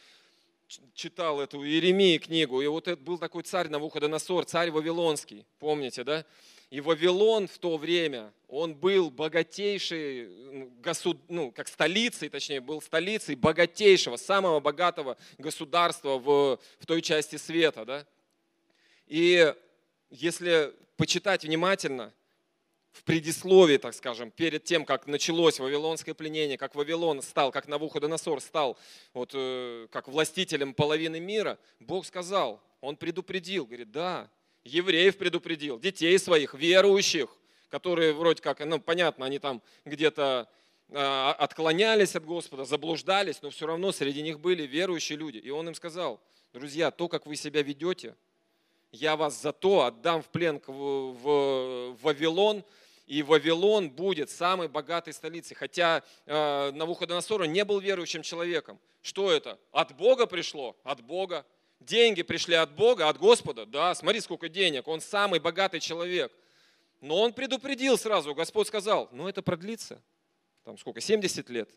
[0.94, 6.26] читал эту Иеремии книгу, и вот это был такой царь Навуходоносор, царь Вавилонский, помните, да?
[6.70, 11.18] И Вавилон в то время, он был богатейший, госуд...
[11.28, 17.86] ну, как столицей, точнее, был столицей богатейшего, самого богатого государства в, в той части света,
[17.86, 18.06] да?
[19.08, 19.52] И
[20.12, 22.13] если почитать внимательно,
[23.00, 28.42] в предисловии, так скажем, перед тем, как началось вавилонское пленение, как Вавилон стал, как Навуходоносор
[28.42, 28.78] стал
[29.14, 34.30] вот, э, как властителем половины мира, Бог сказал, Он предупредил, говорит, да,
[34.66, 37.30] евреев предупредил, детей своих, верующих,
[37.70, 40.50] которые вроде как, ну понятно, они там где-то
[40.90, 45.38] э, отклонялись от Господа, заблуждались, но все равно среди них были верующие люди.
[45.38, 46.20] И Он им сказал,
[46.52, 48.16] друзья, то, как вы себя ведете,
[48.92, 52.66] я вас за то отдам в плен в Вавилон,
[53.10, 55.56] и Вавилон будет самой богатой столицей.
[55.58, 58.80] Хотя э, Навуходоносор не был верующим человеком.
[59.02, 59.58] Что это?
[59.72, 60.78] От Бога пришло?
[60.84, 61.43] От Бога.
[61.80, 63.65] Деньги пришли от Бога, от Господа?
[63.65, 64.88] Да, смотри, сколько денег.
[64.88, 66.32] Он самый богатый человек.
[67.02, 70.00] Но он предупредил сразу, Господь сказал, ну это продлится.
[70.63, 71.69] Там сколько, 70 лет?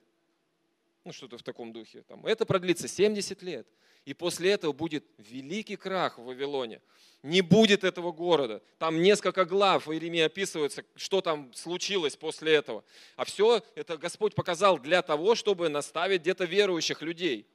[1.05, 2.03] Ну что-то в таком духе.
[2.03, 3.67] Там, это продлится 70 лет.
[4.05, 6.81] И после этого будет великий крах в Вавилоне.
[7.23, 8.63] Не будет этого города.
[8.79, 12.85] Там несколько глав в Иеремии описывается, что там случилось после этого.
[13.17, 17.47] А все это Господь показал для того, чтобы наставить где-то верующих людей.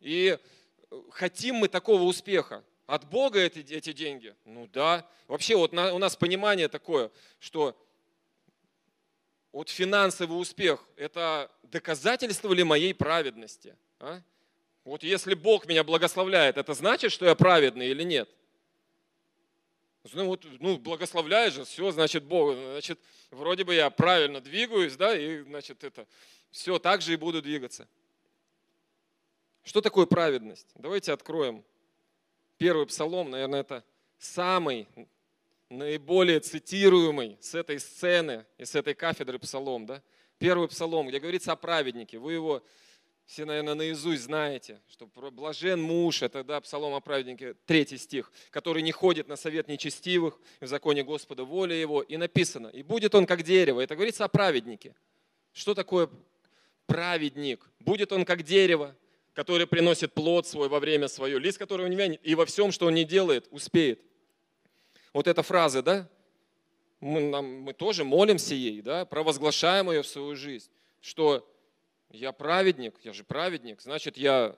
[0.00, 0.38] И
[0.90, 2.62] э, хотим мы такого успеха.
[2.86, 4.34] От Бога эти, эти деньги?
[4.44, 5.08] Ну да.
[5.28, 7.74] Вообще вот на, у нас понимание такое, что
[9.54, 13.76] вот финансовый успех– это доказательство ли моей праведности?
[14.00, 14.20] А?
[14.82, 18.28] Вот если Бог меня благословляет, это значит, что я праведный или нет?
[20.12, 22.98] Ну, вот, ну, благословляет же, все, значит, Бог, значит,
[23.30, 26.04] вроде бы я правильно двигаюсь, да, и, значит, это,
[26.50, 27.88] все, так же и буду двигаться.
[29.62, 30.66] Что такое праведность?
[30.74, 31.64] Давайте откроем.
[32.58, 33.84] Первый псалом, наверное, это
[34.18, 34.88] самый
[35.68, 40.02] наиболее цитируемый с этой сцены и с этой кафедры псалом, да?
[40.38, 42.18] Первый псалом, где говорится о праведнике.
[42.18, 42.62] Вы его
[43.26, 48.82] все, наверное, наизусть знаете, что блажен муж, это да, псалом о праведнике, третий стих, который
[48.82, 53.24] не ходит на совет нечестивых, в законе Господа воля его, и написано, и будет он
[53.24, 53.80] как дерево.
[53.80, 54.94] Это говорится о праведнике.
[55.52, 56.10] Что такое
[56.86, 57.66] праведник?
[57.80, 58.94] Будет он как дерево,
[59.32, 62.86] который приносит плод свой во время свое, лист которого не вянет, и во всем, что
[62.86, 64.00] он не делает, успеет.
[65.14, 66.08] Вот эта фраза, да?
[67.00, 70.68] Мы, нам, мы тоже молимся ей, да, провозглашаем ее в свою жизнь,
[71.00, 71.48] что
[72.10, 74.56] я праведник, я же праведник, значит, я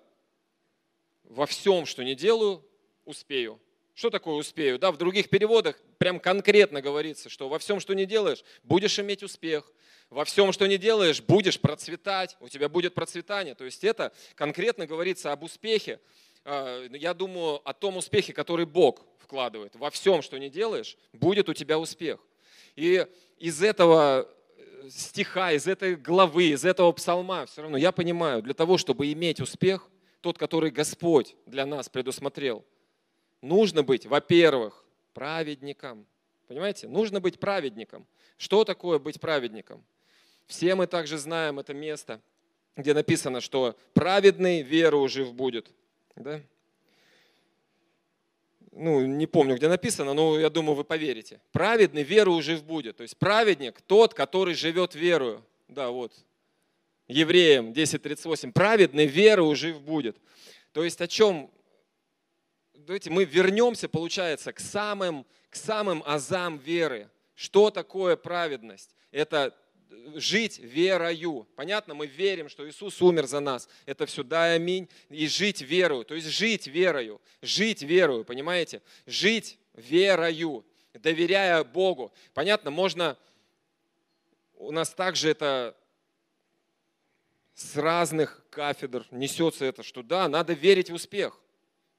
[1.24, 2.64] во всем, что не делаю,
[3.04, 3.60] успею.
[3.94, 4.78] Что такое успею?
[4.78, 9.22] Да, в других переводах прям конкретно говорится, что во всем, что не делаешь, будешь иметь
[9.22, 9.70] успех.
[10.08, 13.54] Во всем, что не делаешь, будешь процветать, у тебя будет процветание.
[13.54, 15.98] То есть это конкретно говорится об успехе.
[16.44, 19.74] А, я думаю о том успехе, который Бог вкладывает.
[19.74, 22.20] Во всем, что не делаешь, будет у тебя успех.
[22.76, 23.04] И
[23.38, 24.28] из этого
[24.88, 29.40] стиха, из этой главы, из этого псалма, все равно я понимаю, для того, чтобы иметь
[29.40, 29.88] успех,
[30.20, 32.64] тот, который Господь для нас предусмотрел,
[33.42, 36.06] нужно быть, во-первых, праведником.
[36.46, 36.86] Понимаете?
[36.86, 38.06] Нужно быть праведником.
[38.36, 39.84] Что такое быть праведником?
[40.46, 42.20] Все мы также знаем это место,
[42.76, 45.72] где написано, что праведный веру жив будет.
[46.14, 46.40] Да?
[48.76, 51.40] Ну, не помню, где написано, но я думаю, вы поверите.
[51.52, 52.98] Праведный веру жив будет.
[52.98, 55.42] То есть праведник тот, который живет верою.
[55.66, 56.12] Да, вот.
[57.08, 58.52] Евреям 10.38.
[58.52, 60.18] Праведный веру жив будет.
[60.72, 61.50] То есть о чем?
[62.74, 67.08] Давайте мы вернемся, получается, к самым, к самым азам веры.
[67.34, 68.94] Что такое праведность?
[69.10, 69.54] Это
[70.14, 71.46] жить верою.
[71.56, 73.68] Понятно, мы верим, что Иисус умер за нас.
[73.84, 74.88] Это все да аминь.
[75.08, 76.04] И жить верою.
[76.04, 77.20] То есть жить верою.
[77.42, 78.82] Жить верою, понимаете?
[79.06, 82.12] Жить верою, доверяя Богу.
[82.34, 83.16] Понятно, можно...
[84.58, 85.76] У нас также это
[87.54, 91.38] с разных кафедр несется это, что да, надо верить в успех.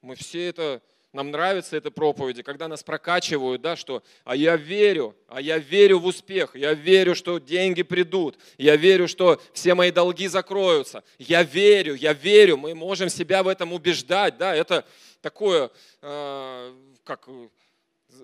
[0.01, 0.81] Мы все это
[1.13, 5.99] нам нравятся эти проповеди, когда нас прокачивают, да, что «а я верю, а я верю
[5.99, 11.43] в успех, я верю, что деньги придут, я верю, что все мои долги закроются, я
[11.43, 12.57] верю, я верю».
[12.57, 14.85] Мы можем себя в этом убеждать, да, это
[15.21, 17.27] такое, э, как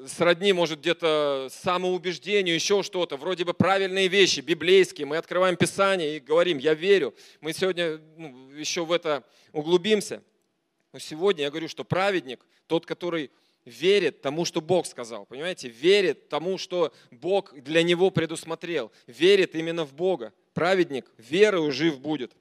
[0.08, 5.08] сродни, может, где-то самоубеждению, еще что-то, вроде бы правильные вещи, библейские.
[5.08, 7.14] Мы открываем Писание и говорим, я верю.
[7.42, 10.22] Мы сегодня ну, еще в это углубимся.
[10.94, 13.32] Но сегодня я говорю, что праведник, тот, который
[13.66, 19.86] верит тому, что Бог сказал, понимаете, верит тому, что Бог для него предусмотрел, верит именно
[19.86, 20.34] в Бога.
[20.54, 22.32] Праведник верою жив будет.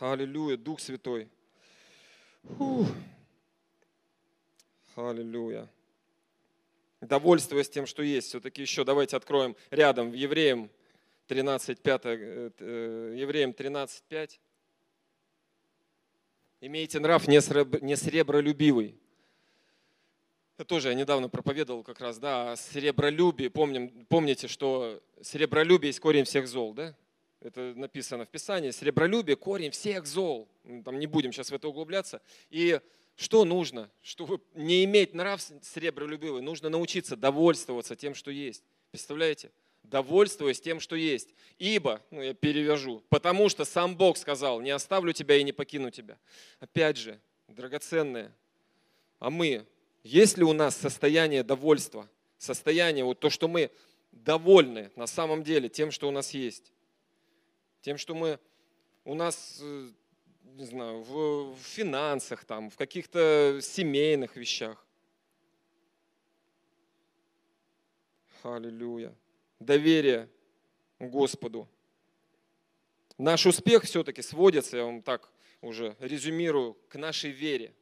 [0.00, 1.28] Аллилуйя, Дух Святой.
[2.42, 2.88] Фух.
[4.96, 5.68] Аллилуйя.
[7.00, 8.28] Довольствуясь тем, что есть.
[8.28, 10.70] Все-таки еще давайте откроем рядом в Евреям
[11.28, 14.40] 13.5, э, э, Евреям 13.5.
[16.60, 17.40] Имейте нрав не
[17.96, 18.96] сребролюбивый.
[20.56, 23.46] Это тоже я недавно проповедовал как раз, да, о сребролюбии.
[23.46, 26.96] Помним, помните, что сребролюбие есть корень всех зол, да?
[27.40, 28.70] Это написано в Писании.
[28.70, 30.48] Сребролюбие– корень всех зол.
[30.84, 32.20] Там не будем сейчас в это углубляться.
[32.50, 32.80] И
[33.14, 33.88] что нужно?
[34.02, 38.64] Чтобы не иметь нрав сребролюбивый, нужно научиться довольствоваться тем, что есть.
[38.90, 39.52] Представляете?
[39.82, 41.34] Довольствуясь тем, что есть.
[41.58, 45.90] Ибо, ну я перевяжу, потому что сам Бог сказал, не оставлю тебя и не покину
[45.90, 46.18] тебя.
[46.60, 48.32] Опять же, драгоценное,
[49.18, 49.66] а мы,
[50.02, 53.70] есть ли у нас состояние довольства, состояние, вот то, что мы
[54.12, 56.72] довольны на самом деле тем, что у нас есть,
[57.80, 58.38] тем, что мы,
[59.04, 59.90] у нас, э,
[60.54, 64.84] не знаю, в, в финансах, там, в каких-то семейных вещах.
[68.42, 69.12] Аллилуйя
[69.60, 70.28] доверие
[70.98, 71.68] Господу.
[73.16, 77.74] Наш успех все-таки сводится, я вам так уже резюмирую, к нашей вере.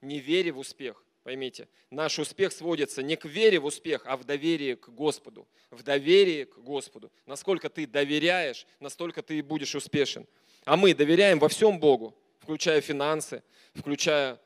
[0.00, 1.68] Не вере в успех, поймите.
[1.90, 5.46] Наш успех сводится не к вере в успех, а в доверии к Господу.
[5.70, 7.12] В доверии к Господу.
[7.26, 10.26] Насколько ты доверяешь, настолько ты и будешь успешен.
[10.64, 13.42] А мы доверяем во всем Богу, включая финансы,
[13.74, 14.40] включая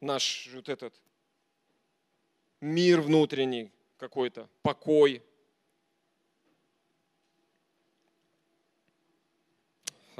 [0.00, 0.94] наш вот этот
[2.60, 5.22] мир внутренний какой-то, покой,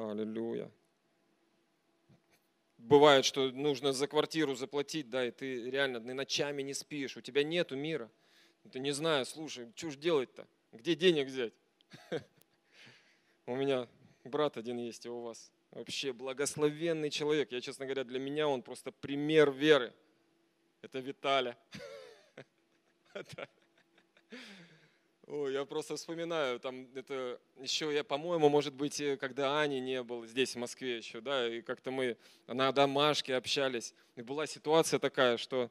[0.08, 0.70] Аллилуйя.
[2.78, 7.44] Бывает, что нужно за квартиру заплатить, да, и ты реально ночами не спишь, у тебя
[7.44, 8.10] нету мира.
[8.72, 10.46] Ты не знаю, слушай, что ж делать-то?
[10.72, 11.52] Где денег взять?
[13.46, 13.88] У меня
[14.24, 17.52] брат один есть, а у вас вообще благословенный человек.
[17.52, 19.92] Я, честно говоря, для меня он просто пример веры.
[20.82, 21.58] Это Виталя.
[25.32, 30.26] Ой, я просто вспоминаю, там это еще я, по-моему, может быть, когда Ани не был
[30.26, 32.16] здесь, в Москве еще, да, и как-то мы
[32.48, 35.70] на домашке общались, и была ситуация такая, что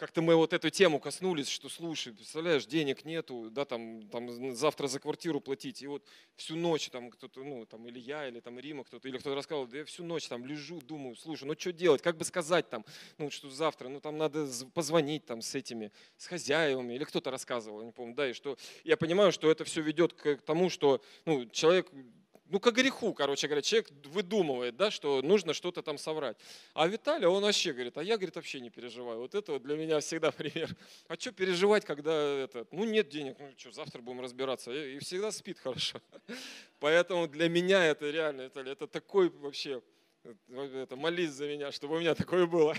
[0.00, 4.86] как-то мы вот эту тему коснулись, что слушай, представляешь, денег нету, да, там, там завтра
[4.86, 6.02] за квартиру платить, и вот
[6.36, 9.66] всю ночь там кто-то, ну, там, или я, или там Рима кто-то, или кто-то рассказывал,
[9.66, 12.82] да я всю ночь там лежу, думаю, слушай, ну что делать, как бы сказать там,
[13.18, 17.82] ну, что завтра, ну, там надо позвонить там с этими, с хозяевами, или кто-то рассказывал,
[17.82, 21.44] не помню, да, и что я понимаю, что это все ведет к тому, что, ну,
[21.44, 21.90] человек
[22.50, 26.36] ну, к греху, короче говоря, человек выдумывает, да, что нужно что-то там соврать.
[26.74, 29.20] А Виталий, он вообще говорит, а я, говорит, вообще не переживаю.
[29.20, 30.68] Вот это вот для меня всегда пример.
[31.06, 34.72] А что переживать, когда это, ну, нет денег, ну, что, завтра будем разбираться.
[34.72, 36.00] И всегда спит хорошо.
[36.80, 39.80] Поэтому для меня это реально, это, это такой вообще,
[40.48, 42.74] это, молись за меня, чтобы у меня такое было.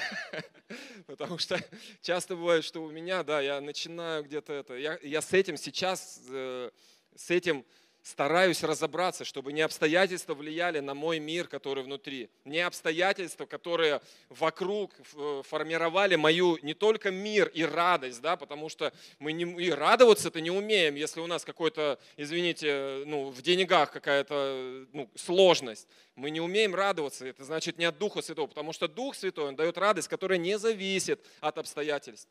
[1.07, 1.57] Потому что
[2.01, 6.21] часто бывает, что у меня, да, я начинаю где-то это, я, я с этим сейчас,
[6.29, 6.71] э,
[7.15, 7.65] с этим
[8.03, 14.91] стараюсь разобраться, чтобы не обстоятельства влияли на мой мир, который внутри, не обстоятельства, которые вокруг
[15.13, 20.41] э, формировали мою не только мир и радость, да, потому что мы не, и радоваться-то
[20.41, 25.87] не умеем, если у нас какой-то, извините, ну, в деньгах какая-то ну, сложность.
[26.15, 29.55] Мы не умеем радоваться, это значит не от Духа Святого, потому что Дух Святой, Он
[29.55, 32.29] дает радость, которая не зависит от обстоятельств.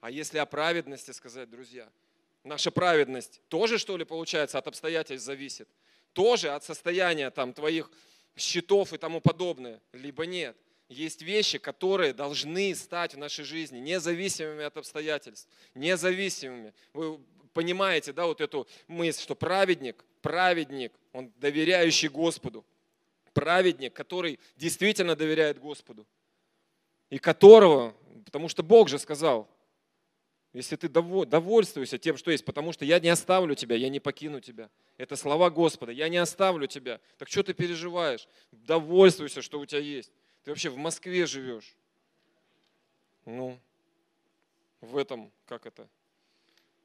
[0.00, 1.86] А если о праведности сказать, друзья–
[2.44, 5.68] Наша праведность тоже, что ли, получается, от обстоятельств зависит?
[6.12, 7.90] Тоже от состояния там твоих
[8.36, 9.80] счетов и тому подобное?
[9.92, 10.56] Либо нет?
[10.88, 16.74] Есть вещи, которые должны стать в нашей жизни независимыми от обстоятельств, независимыми.
[16.94, 17.20] Вы
[17.52, 22.64] понимаете, да, вот эту мысль, что праведник, праведник, он доверяющий Господу,
[23.32, 26.06] праведник, который действительно доверяет Господу,
[27.10, 29.48] и которого, потому что Бог же сказал,
[30.52, 34.40] если ты довольствуешься тем, что есть, потому что я не оставлю тебя, я не покину
[34.40, 34.68] тебя.
[34.98, 37.00] Это слова Господа, я не оставлю тебя.
[37.18, 38.26] Так что ты переживаешь?
[38.50, 40.10] Довольствуйся, что у тебя есть.
[40.42, 41.76] Ты вообще в Москве живешь.
[43.26, 43.58] Ну,
[44.80, 45.88] в этом, как это,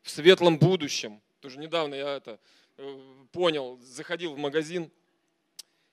[0.03, 1.21] в светлом будущем.
[1.39, 2.39] Тоже недавно я это
[2.77, 2.99] э,
[3.31, 4.91] понял, заходил в магазин,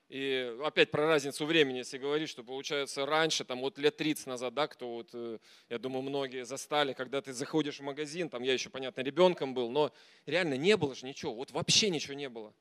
[0.09, 4.53] и опять про разницу времени, если говорить, что получается раньше, там вот лет 30 назад,
[4.53, 5.39] да, кто вот, э,
[5.69, 9.71] я думаю, многие застали, когда ты заходишь в магазин, там я еще, понятно, ребенком был,
[9.71, 9.91] но
[10.25, 12.53] реально не было же ничего, вот вообще ничего не было.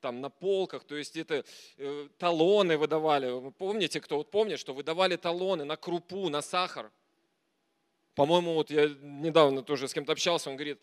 [0.00, 1.44] Там на полках, то есть это
[1.76, 3.30] э, талоны выдавали.
[3.30, 6.90] Вы помните, кто вот помнит, что выдавали талоны на крупу, на сахар?
[8.14, 10.80] По-моему, вот я недавно тоже с кем-то общался, он говорит,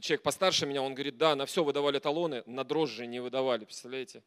[0.00, 4.22] человек постарше меня, он говорит, да, на все выдавали талоны, на дрожжи не выдавали, представляете?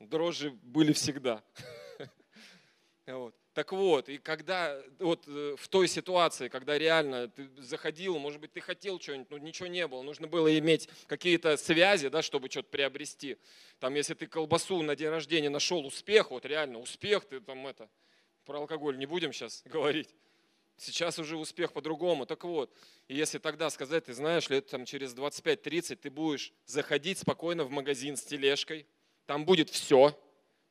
[0.00, 1.42] Дрожжи были всегда.
[3.52, 8.52] Так вот, и когда вот э, в той ситуации, когда реально ты заходил, может быть,
[8.52, 12.68] ты хотел что-нибудь, но ничего не было, нужно было иметь какие-то связи, да, чтобы что-то
[12.68, 13.38] приобрести.
[13.80, 17.90] Там, если ты колбасу на день рождения нашел успех, вот реально успех, ты там это,
[18.44, 20.14] про алкоголь не будем сейчас говорить.
[20.76, 22.26] Сейчас уже успех по-другому.
[22.26, 22.72] Так вот,
[23.08, 27.70] и если тогда сказать, ты знаешь, лет там через 25-30 ты будешь заходить спокойно в
[27.70, 28.86] магазин с тележкой,
[29.30, 30.18] там будет все,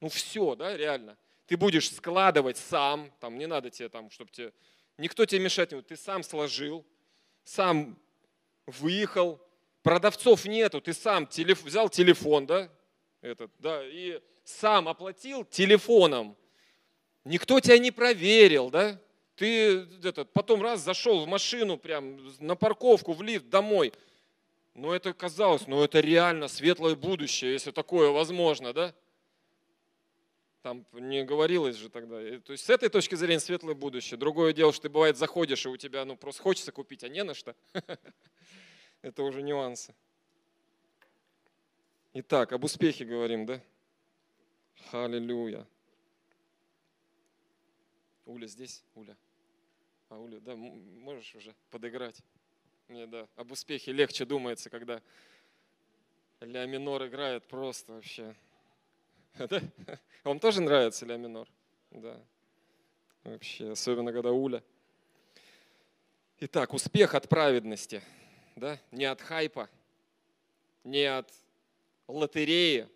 [0.01, 1.15] ну все, да, реально.
[1.47, 4.51] Ты будешь складывать сам, там не надо тебе там, чтобы тебе,
[4.97, 6.85] никто тебе мешать не будет, ты сам сложил,
[7.45, 7.97] сам
[8.65, 9.39] выехал,
[9.81, 12.69] продавцов нету, ты сам телеф, взял телефон, да,
[13.21, 16.35] этот, да, и сам оплатил телефоном.
[17.23, 18.99] Никто тебя не проверил, да?
[19.37, 23.93] Ты этот, потом раз зашел в машину, прям на парковку, в лифт, домой–
[24.79, 28.95] но это казалось, но это реально светлое будущее, если такое возможно, да?
[30.61, 32.17] Там не говорилось же тогда.
[32.39, 34.17] То есть с этой точки зрения светлое будущее.
[34.17, 37.23] Другое дело, что ты бывает заходишь, и у тебя ну просто хочется купить, а не
[37.23, 37.55] на что.
[39.01, 39.93] Это уже нюансы.
[42.13, 43.61] Итак, об успехе говорим, да?
[44.91, 45.67] Халилюя.
[48.25, 48.83] Уля здесь?
[48.95, 49.17] Уля.
[50.09, 52.21] А, Уля, да, можешь уже подыграть.
[52.89, 54.99] Мне, да, об успехе легче думается, когда
[56.39, 58.35] ля минор играет просто вообще.
[59.37, 59.61] Да?
[60.23, 61.47] Вам тоже нравится ля минор?
[61.91, 62.19] Да.
[63.23, 64.63] Вообще, особенно когда уля.
[66.39, 68.01] Итак, успех от праведности.
[68.55, 68.79] Да?
[68.89, 69.69] Не от хайпа,
[70.83, 71.31] не от
[72.07, 72.87] лотереи,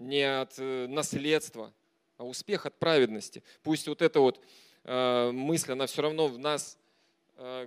[0.00, 1.72] не от э, наследства,
[2.16, 3.44] а успех от праведности.
[3.62, 4.44] Пусть вот эта вот
[4.82, 6.78] э, мысль, она все равно в нас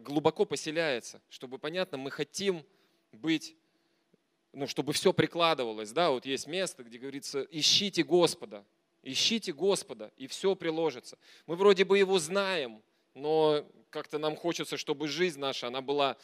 [0.03, 2.65] глубоко поселяется, чтобы, понятно, мы хотим
[3.11, 3.55] быть,
[4.53, 8.65] ну, чтобы все прикладывалось, да, вот есть место, где говорится, ищите Господа,
[9.03, 11.17] ищите Господа, и все приложится.
[11.45, 12.81] Мы вроде бы его знаем,
[13.13, 16.17] но как-то нам хочется, чтобы жизнь наша, она была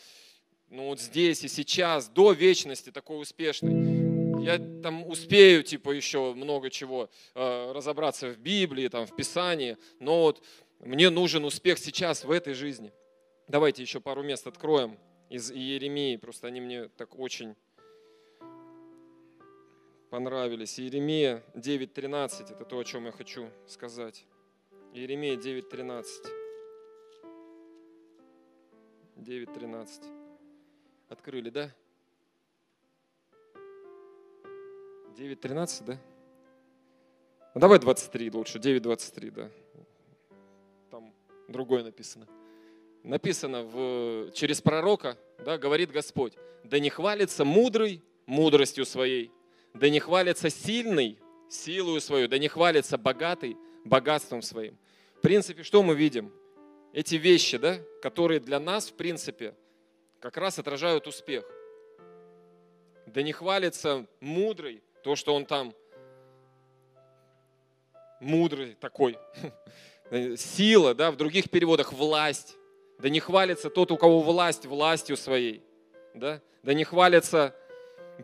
[0.72, 4.42] ну вот здесь и сейчас, до вечности такой успешный.
[4.42, 10.22] Я там успею, типа, еще много чего э, разобраться в Библии, там, в Писании, но
[10.22, 10.42] вот
[10.80, 12.94] мне нужен успех сейчас, в этой жизни.
[13.52, 14.98] Давайте еще пару мест откроем
[15.28, 17.58] из Иеремии, просто они мне так очень
[20.10, 20.80] понравились.
[20.80, 24.26] Иеремия 9.13, это то, о чем я хочу сказать.
[24.94, 26.06] Иеремия 9.13.
[29.18, 30.06] 9.13.
[31.10, 31.76] Открыли, да?
[35.18, 35.98] 9.13, да?
[37.54, 39.52] Ну, давай 23 лучше, 9.23, да.
[40.90, 41.14] Там
[41.50, 42.30] другое написано.
[43.04, 46.34] Написано в, через пророка, да, говорит Господь,
[46.64, 49.32] да не хвалится мудрый мудростью своей,
[49.74, 51.18] да не хвалится сильный
[51.50, 54.78] силою свою, да не хвалится богатый богатством своим.
[55.18, 56.32] В принципе, что мы видим?
[56.94, 59.56] Эти вещи, да, которые для нас, в принципе,
[60.20, 61.44] как раз отражают успех.
[63.08, 65.74] Да не хвалится мудрый, то, что он там
[68.20, 69.18] мудрый такой.
[70.38, 72.58] Сила, да, в других переводах власть.
[73.02, 75.64] Да не хвалится тот, у кого власть, властью своей.
[76.14, 77.56] Да, да не хвалится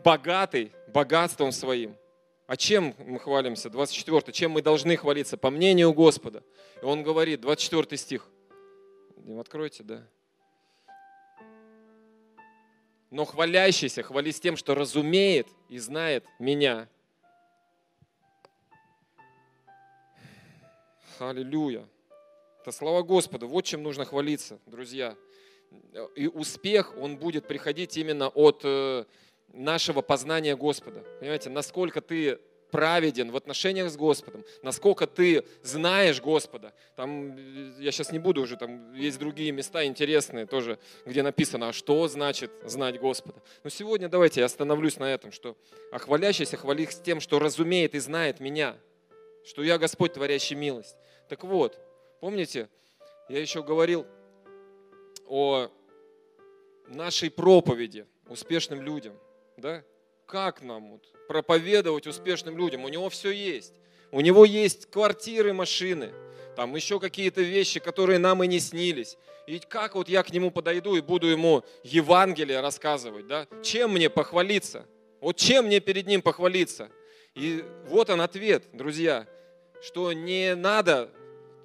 [0.04, 1.96] богатый богатством своим.
[2.46, 3.70] А чем мы хвалимся?
[3.70, 4.32] 24.
[4.32, 5.36] Чем мы должны хвалиться?
[5.36, 6.44] По мнению Господа.
[6.80, 8.28] И он говорит, 24 стих.
[9.38, 10.06] Откройте, да.
[13.10, 16.88] Но хвалящийся, хвались тем, что разумеет и знает меня.
[21.18, 21.84] Аллилуйя.
[22.60, 23.46] Это слова Господа.
[23.46, 25.16] Вот чем нужно хвалиться, друзья.
[26.14, 29.04] И успех, он будет приходить именно от э,
[29.52, 31.04] нашего познания Господа.
[31.20, 32.38] Понимаете, насколько ты
[32.70, 36.72] праведен в отношениях с Господом, насколько ты знаешь Господа.
[36.96, 41.72] Там, я сейчас не буду уже, там есть другие места интересные тоже, где написано, а
[41.72, 43.40] что значит знать Господа.
[43.64, 45.56] Но сегодня давайте я остановлюсь на этом, что
[45.92, 48.76] а хвалящийся хвалих с тем, что разумеет и знает меня,
[49.44, 50.96] что я Господь, творящий милость.
[51.28, 51.78] Так вот,
[52.20, 52.68] помните,
[53.28, 54.06] я еще говорил
[55.26, 55.68] о
[56.86, 59.14] нашей проповеди успешным людям–
[59.58, 59.82] да?
[60.26, 62.84] Как нам вот проповедовать успешным людям?
[62.84, 63.74] У него все есть.
[64.10, 66.12] У него есть квартиры, машины,
[66.56, 69.18] там еще какие-то вещи, которые нам и не снились.
[69.46, 73.46] И как вот я к нему подойду и буду ему Евангелие рассказывать, да?
[73.62, 74.86] Чем мне похвалиться?
[75.20, 76.90] Вот чем мне перед ним похвалиться?
[77.34, 79.26] И вот он ответ, друзья,
[79.82, 81.10] что не надо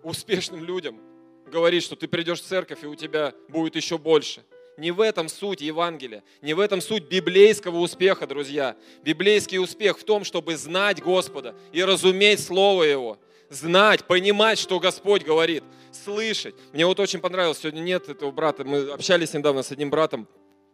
[0.04, 0.99] успешным людям
[1.45, 4.43] говорить, что ты придешь в церковь и у тебя будет еще больше.
[4.78, 8.76] Не в этом суть Евангелия, не в этом суть библейского успеха, друзья.
[9.04, 13.20] Библейский успех в том, чтобы знать Господа и разуметь Слово Его.
[13.49, 16.56] Знать, понимать, что Господь говорит, слышать.
[16.72, 20.28] Мне вот очень понравилось, сегодня нет этого брата, мы общались недавно с одним братом,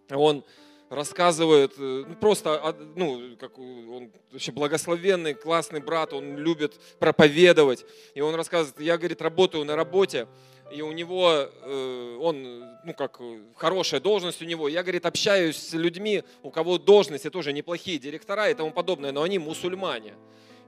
[0.09, 0.45] он
[0.89, 7.85] рассказывает, э, ну, просто, ну, как он вообще благословенный, классный брат, он любит проповедовать.
[8.15, 10.27] И он рассказывает, я, говорит, работаю на работе,
[10.71, 13.19] и у него, э, он, ну как,
[13.55, 14.67] хорошая должность у него.
[14.67, 19.23] Я, говорит, общаюсь с людьми, у кого должности тоже неплохие директора и тому подобное, но
[19.23, 20.15] они мусульмане.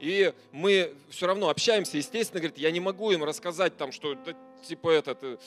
[0.01, 4.17] И мы все равно общаемся, естественно, говорит, я не могу им рассказать там, что
[4.67, 5.37] типа этот, э,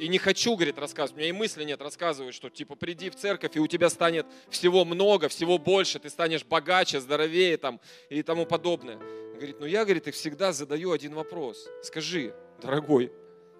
[0.00, 3.16] и не хочу, говорит, рассказывать, у меня и мысли нет рассказывать, что типа приди в
[3.16, 8.22] церковь, и у тебя станет всего много, всего больше, ты станешь богаче, здоровее там и
[8.22, 8.96] тому подобное.
[9.34, 11.68] Говорит, ну я, говорит, их всегда задаю один вопрос.
[11.82, 13.12] Скажи, дорогой,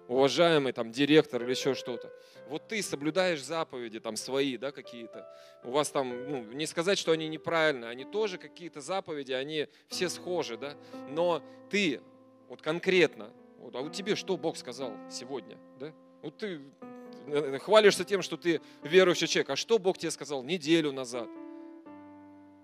[0.09, 2.11] уважаемый там директор или еще что-то.
[2.49, 5.31] Вот ты соблюдаешь заповеди там свои, да, какие-то.
[5.63, 10.09] У вас там, ну, не сказать, что они неправильные, они тоже какие-то заповеди, они все
[10.09, 10.73] схожи, да.
[11.09, 12.01] Но ты,
[12.47, 15.93] вот конкретно, вот, а вот тебе что Бог сказал сегодня, да?
[16.23, 16.59] Вот ты
[17.27, 21.29] э, хвалишься тем, что ты верующий человек, а что Бог тебе сказал неделю назад?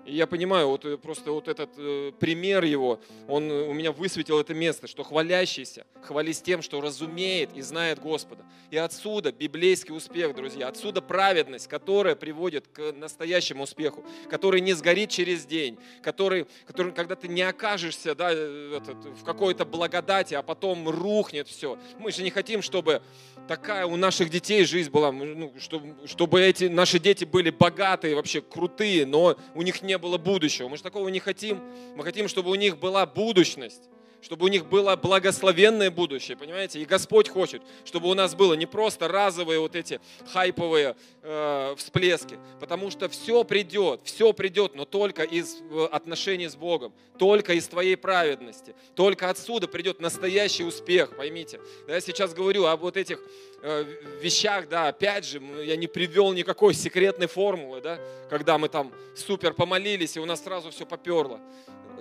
[0.05, 4.39] Я понимаю, вот э, просто вот этот э, пример его, он э, у меня высветил
[4.39, 8.45] это место, что хвалящийся, хвались тем, что разумеет и знает Господа.
[8.69, 15.09] И отсюда библейский успех, друзья, отсюда праведность, которая приводит к настоящему успеху, который не сгорит
[15.09, 20.43] через день, который, который когда ты не окажешься да, э, этот, в какой-то благодати, а
[20.43, 21.79] потом рухнет все.
[21.97, 23.01] Мы же не хотим, чтобы
[23.47, 28.41] такая у наших детей жизнь была, ну, чтобы, чтобы эти наши дети были богатые, вообще
[28.41, 30.67] крутые, но у них не было будущего.
[30.67, 31.61] Мы же такого не хотим.
[31.95, 33.89] Мы хотим, чтобы у них была будущность,
[34.25, 36.81] чтобы у них было благословенное будущее, понимаете?
[36.81, 40.01] И Господь хочет, чтобы у нас было не просто разовые вот эти
[40.33, 46.55] хайповые э, всплески, потому что все придет, все придет, но только из э, отношений с
[46.55, 51.59] Богом, только из твоей праведности, только отсюда придет настоящий успех, поймите.
[51.87, 53.21] Я сейчас говорю об вот этих
[53.61, 53.85] э,
[54.23, 57.99] вещах, да, опять же, я не привел никакой секретной формулы, да,
[58.31, 61.39] когда мы там супер помолились, и у нас сразу все поперло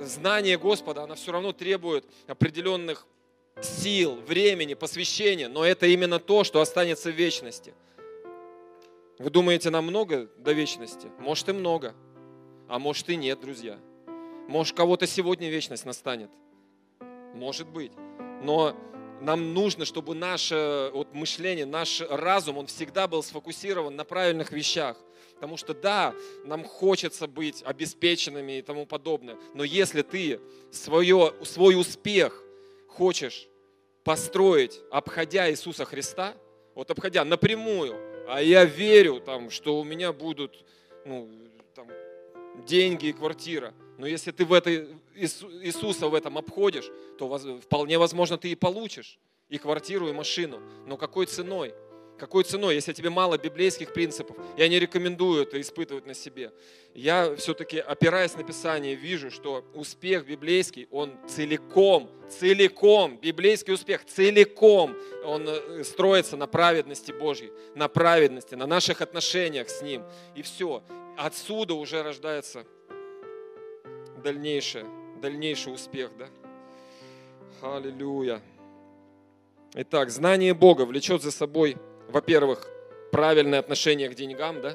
[0.00, 3.06] знание Господа, оно все равно требует определенных
[3.60, 7.74] сил, времени, посвящения, но это именно то, что останется в вечности.
[9.18, 11.08] Вы думаете, нам много до вечности?
[11.18, 11.94] Может и много,
[12.68, 13.78] а может и нет, друзья.
[14.48, 16.30] Может, кого-то сегодня вечность настанет.
[17.34, 17.92] Может быть.
[18.42, 18.76] Но
[19.20, 24.96] нам нужно, чтобы наше вот, мышление, наш разум, он всегда был сфокусирован на правильных вещах.
[25.44, 26.14] Потому что да,
[26.46, 29.36] нам хочется быть обеспеченными и тому подобное.
[29.52, 30.40] Но если ты
[30.70, 32.42] свое, свой успех
[32.88, 33.46] хочешь
[34.04, 36.34] построить, обходя Иисуса Христа,
[36.74, 37.94] вот обходя напрямую,
[38.26, 40.64] а я верю, там, что у меня будут
[41.04, 41.28] ну,
[41.74, 41.88] там,
[42.66, 43.74] деньги и квартира.
[43.98, 49.18] Но если ты в этой, Иисуса в этом обходишь, то вполне возможно ты и получишь
[49.50, 50.62] и квартиру, и машину.
[50.86, 51.74] Но какой ценой?
[52.18, 54.36] Какой ценой, если тебе мало библейских принципов?
[54.56, 56.52] Я не рекомендую это испытывать на себе.
[56.94, 64.96] Я все-таки, опираясь на Писание, вижу, что успех библейский, он целиком, целиком, библейский успех целиком,
[65.24, 70.04] он э, строится на праведности Божьей, на праведности, на наших отношениях с Ним.
[70.36, 70.84] И все.
[71.16, 72.64] Отсюда уже рождается
[74.22, 74.86] дальнейшее,
[75.20, 76.12] дальнейший успех.
[76.16, 76.28] Да?
[77.60, 78.40] Аллилуйя.
[79.74, 81.76] Итак, знание Бога влечет за собой
[82.08, 82.66] во-первых,
[83.12, 84.74] правильное отношение к деньгам, да?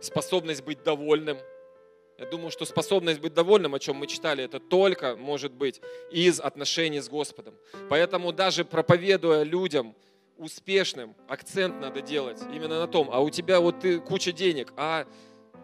[0.00, 1.38] Способность быть довольным.
[2.18, 6.40] Я думаю, что способность быть довольным, о чем мы читали, это только может быть из
[6.40, 7.54] отношений с Господом.
[7.90, 9.94] Поэтому даже проповедуя людям,
[10.38, 15.06] успешным, акцент надо делать именно на том, а у тебя вот ты куча денег, а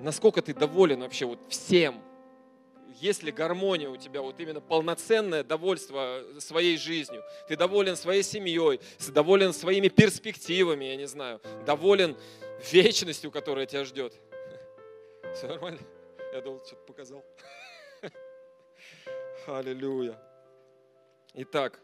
[0.00, 2.03] насколько ты доволен вообще вот всем,
[3.03, 8.80] есть ли гармония у тебя, вот именно полноценное довольство своей жизнью, ты доволен своей семьей,
[9.09, 12.16] доволен своими перспективами, я не знаю, доволен
[12.70, 14.14] вечностью, которая тебя ждет.
[15.34, 15.80] Все нормально?
[16.32, 17.24] Я думал, что-то показал.
[19.48, 20.16] Аллилуйя.
[21.34, 21.80] Итак,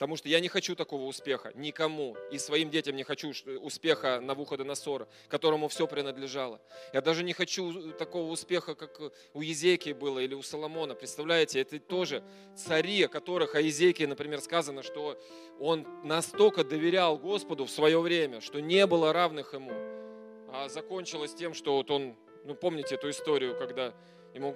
[0.00, 2.16] Потому что я не хочу такого успеха никому.
[2.30, 6.58] И своим детям не хочу успеха на выхода на ссора, которому все принадлежало.
[6.94, 8.98] Я даже не хочу такого успеха, как
[9.34, 10.94] у Езекии было или у Соломона.
[10.94, 12.24] Представляете, это тоже
[12.56, 15.22] цари, о которых о Езекии, например, сказано, что
[15.58, 19.72] он настолько доверял Господу в свое время, что не было равных ему.
[20.48, 23.92] А закончилось тем, что вот он, ну помните эту историю, когда
[24.34, 24.54] ему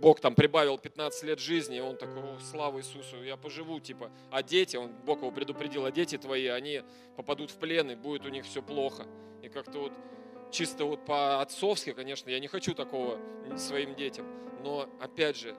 [0.00, 4.10] Бог там прибавил 15 лет жизни, и он такой, О, слава Иисусу, я поживу, типа.
[4.30, 6.82] А дети, он, Бог его предупредил, а дети твои, они
[7.16, 9.06] попадут в плен, и будет у них все плохо.
[9.42, 9.92] И как-то вот
[10.50, 13.18] чисто вот по-отцовски, конечно, я не хочу такого
[13.56, 14.26] своим детям.
[14.62, 15.56] Но, опять же,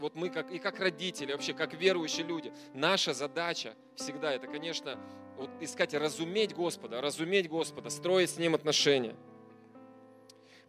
[0.00, 4.98] вот мы как, и как родители, вообще как верующие люди, наша задача всегда это, конечно,
[5.36, 9.16] вот искать разуметь Господа, разуметь Господа, строить с Ним отношения.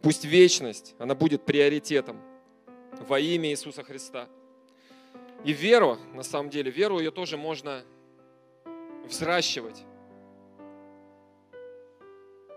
[0.04, 2.20] Пусть вечность, она будет приоритетом
[3.08, 4.28] во имя Иисуса Христа.
[5.46, 7.82] И веру, на самом деле, веру ее тоже можно
[9.06, 9.82] взращивать.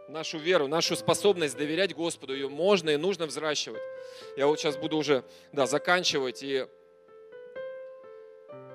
[0.09, 3.81] Нашу веру, нашу способность доверять Господу, ее можно и нужно взращивать.
[4.35, 5.23] Я вот сейчас буду уже
[5.53, 6.67] да, заканчивать и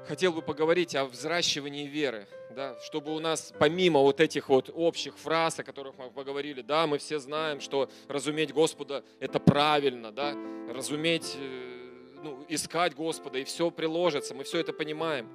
[0.06, 5.16] хотел бы поговорить о взращивании веры, да, чтобы у нас помимо вот этих вот общих
[5.16, 10.34] фраз, о которых мы поговорили, да, мы все знаем, что разуметь Господа– это правильно, да,
[10.68, 15.28] разуметь, э, ну, искать Господа, и все приложится, мы все это понимаем.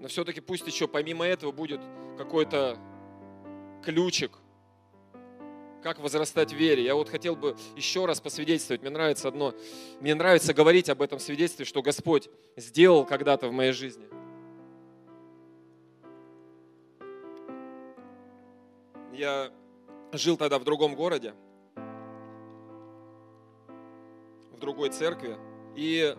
[0.00, 1.80] Но все-таки пусть еще помимо этого будет
[2.18, 2.78] какой-то
[3.82, 4.32] ключик,
[5.84, 6.82] как возрастать в вере.
[6.82, 8.80] Я вот хотел бы еще раз посвидетельствовать.
[8.80, 9.54] Мне нравится одно.
[10.00, 14.06] Мне нравится говорить об этом свидетельстве, что Господь сделал когда-то в моей жизни.
[19.12, 19.52] Я
[20.12, 21.34] жил тогда в другом городе,
[24.52, 25.36] в другой церкви,
[25.76, 26.16] и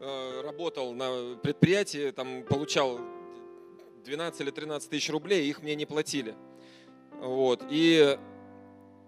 [0.00, 2.98] э, работал на предприятии, там получал
[4.04, 6.34] 12 или 13 тысяч рублей, их мне не платили.
[7.20, 7.62] Вот.
[7.70, 8.18] И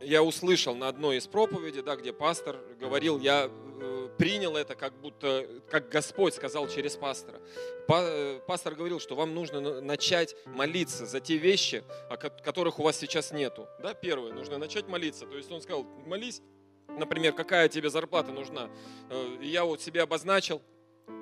[0.00, 4.92] я услышал на одной из проповедей, да, где пастор говорил, я э, принял это как
[5.00, 7.40] будто, как Господь сказал через пастора.
[7.88, 12.96] Э, пастор говорил, что вам нужно начать молиться за те вещи, о которых у вас
[12.96, 13.66] сейчас нету.
[13.82, 15.26] Да, первое, нужно начать молиться.
[15.26, 16.42] То есть он сказал, молись,
[16.88, 18.70] например, какая тебе зарплата нужна.
[19.10, 20.62] Э, я вот себе обозначил,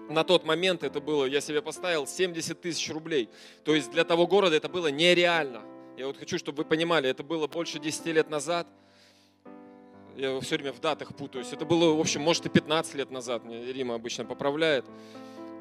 [0.09, 3.29] на тот момент это было, я себе поставил 70 тысяч рублей.
[3.65, 5.63] То есть для того города это было нереально.
[5.97, 8.67] Я вот хочу, чтобы вы понимали, это было больше 10 лет назад.
[10.15, 11.53] Я все время в датах путаюсь.
[11.53, 13.43] Это было, в общем, может и 15 лет назад.
[13.47, 14.85] Рима обычно поправляет.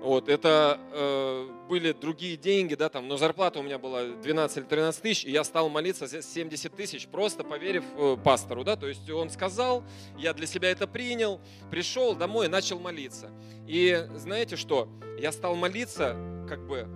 [0.01, 4.63] Вот, это э, были другие деньги, да, там, но зарплата у меня была 12 или
[4.65, 8.87] 13 тысяч, и я стал молиться за 70 тысяч, просто поверив э, пастору, да, то
[8.87, 9.83] есть он сказал,
[10.15, 13.31] я для себя это принял, пришел домой и начал молиться.
[13.65, 16.15] И знаете что, я стал молиться,
[16.47, 16.87] как бы,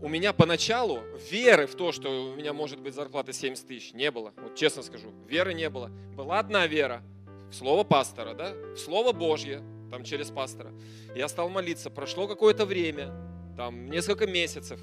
[0.00, 4.10] у меня поначалу веры в то, что у меня может быть зарплата 70 тысяч, не
[4.10, 5.90] было, вот честно скажу, веры не было.
[6.14, 7.02] Была одна вера,
[7.50, 10.72] в слово пастора, да, в слово Божье, там через пастора.
[11.14, 13.12] Я стал молиться, прошло какое-то время,
[13.56, 14.80] там несколько месяцев,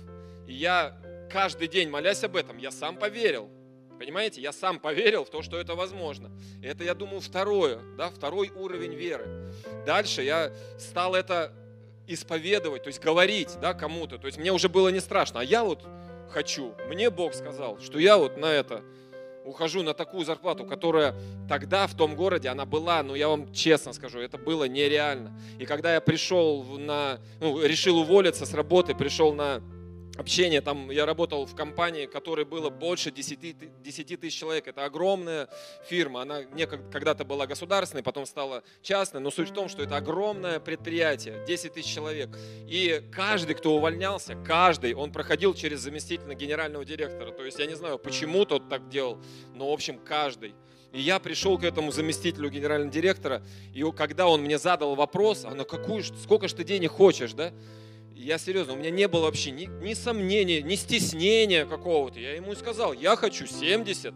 [0.48, 0.98] и я
[1.32, 3.50] каждый день, молясь об этом, я сам поверил,
[3.98, 6.30] Понимаете, я сам поверил в то, что это возможно.
[6.62, 9.54] Это, я думаю, второе, да, второй уровень веры.
[9.86, 11.54] Дальше я стал это
[12.08, 14.18] исповедовать, то есть говорить да, кому-то.
[14.18, 15.40] То есть мне уже было не страшно.
[15.40, 15.86] А я вот
[16.30, 18.84] хочу, мне Бог сказал, что я вот на это
[19.46, 21.16] ухожу на такую зарплату, которая
[21.48, 25.40] тогда в том городе, она была, ну я вам честно скажу, это было нереально.
[25.60, 29.62] И когда я пришел на, ну, решил уволиться с работы, пришел на
[30.18, 30.62] общение.
[30.62, 34.68] Там я работал в компании, которой было больше 10, 10 тысяч человек.
[34.68, 35.50] Это огромная
[35.88, 36.22] фирма.
[36.22, 39.22] Она некогда когда-то была государственной, потом стала частной.
[39.22, 42.30] Но суть в том, что это огромное предприятие, 10 тысяч человек.
[42.68, 47.32] И каждый, кто увольнялся, каждый, он проходил через заместителя генерального директора.
[47.32, 49.22] То есть я не знаю, почему тот так делал,
[49.54, 50.56] но в общем каждый.
[50.96, 53.44] И я пришел к этому заместителю генерального директора,
[53.74, 57.52] и когда он мне задал вопрос, а на какую, сколько же ты денег хочешь, да?
[58.16, 62.20] Я серьезно, у меня не было вообще ни, ни сомнений, ни стеснения какого-то.
[62.20, 64.14] Я ему сказал, я хочу 70.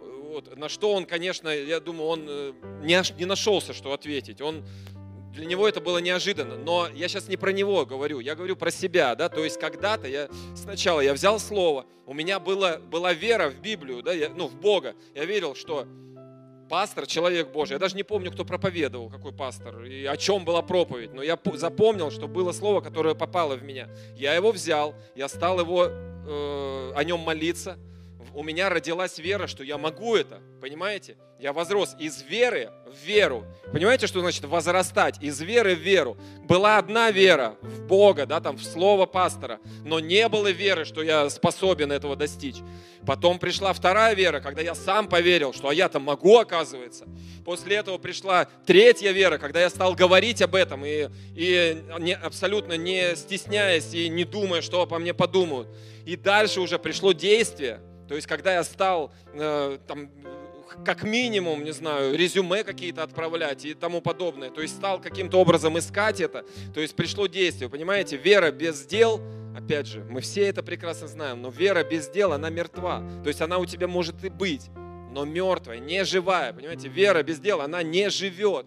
[0.00, 0.56] Вот.
[0.56, 4.40] На что он, конечно, я думаю, он э, не, не нашелся, что ответить.
[4.40, 4.64] Он,
[5.32, 6.56] для него это было неожиданно.
[6.56, 9.14] Но я сейчас не про него говорю, я говорю про себя.
[9.14, 9.28] Да?
[9.28, 14.02] То есть когда-то я сначала я взял слово, у меня было, была вера в Библию,
[14.02, 14.12] да?
[14.12, 14.96] я, ну, в Бога.
[15.14, 15.86] Я верил, что
[16.68, 17.74] пастор, человек Божий.
[17.74, 21.14] Я даже не помню, кто проповедовал, какой пастор, и о чем была проповедь.
[21.14, 23.88] Но я запомнил, что было слово, которое попало в меня.
[24.16, 27.78] Я его взял, я стал его, э, о нем молиться.
[28.34, 31.16] У меня родилась вера, что я могу это, понимаете?
[31.38, 33.44] Я возрос из веры в веру.
[33.72, 35.22] Понимаете, что значит возрастать?
[35.22, 36.16] Из веры в веру.
[36.42, 41.00] Была одна вера в Бога, да, там, в слово пастора, но не было веры, что
[41.00, 42.56] я способен этого достичь.
[43.06, 47.06] Потом пришла вторая вера, когда я сам поверил, что а я-то могу, оказывается.
[47.44, 52.72] После этого пришла третья вера, когда я стал говорить об этом и, и не, абсолютно
[52.72, 55.68] не стесняясь и не думая, что обо мне подумают.
[56.04, 57.80] И дальше уже пришло действие.
[58.08, 60.10] То есть, когда я стал э, там,
[60.84, 64.50] как минимум, не знаю, резюме какие-то отправлять и тому подобное.
[64.50, 66.44] То есть стал каким-то образом искать это.
[66.74, 67.68] То есть пришло действие.
[67.68, 69.20] Понимаете, вера без дел,
[69.56, 73.02] опять же, мы все это прекрасно знаем, но вера без дел, она мертва.
[73.22, 74.70] То есть она у тебя может и быть,
[75.10, 76.52] но мертвая, не живая.
[76.52, 78.66] Понимаете, вера без дела, она не живет.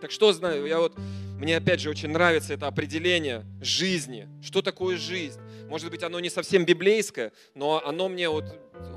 [0.00, 0.96] Так что знаю, я вот,
[1.38, 4.28] мне опять же очень нравится это определение жизни.
[4.42, 5.40] Что такое жизнь?
[5.70, 8.44] Может быть, оно не совсем библейское, но оно мне вот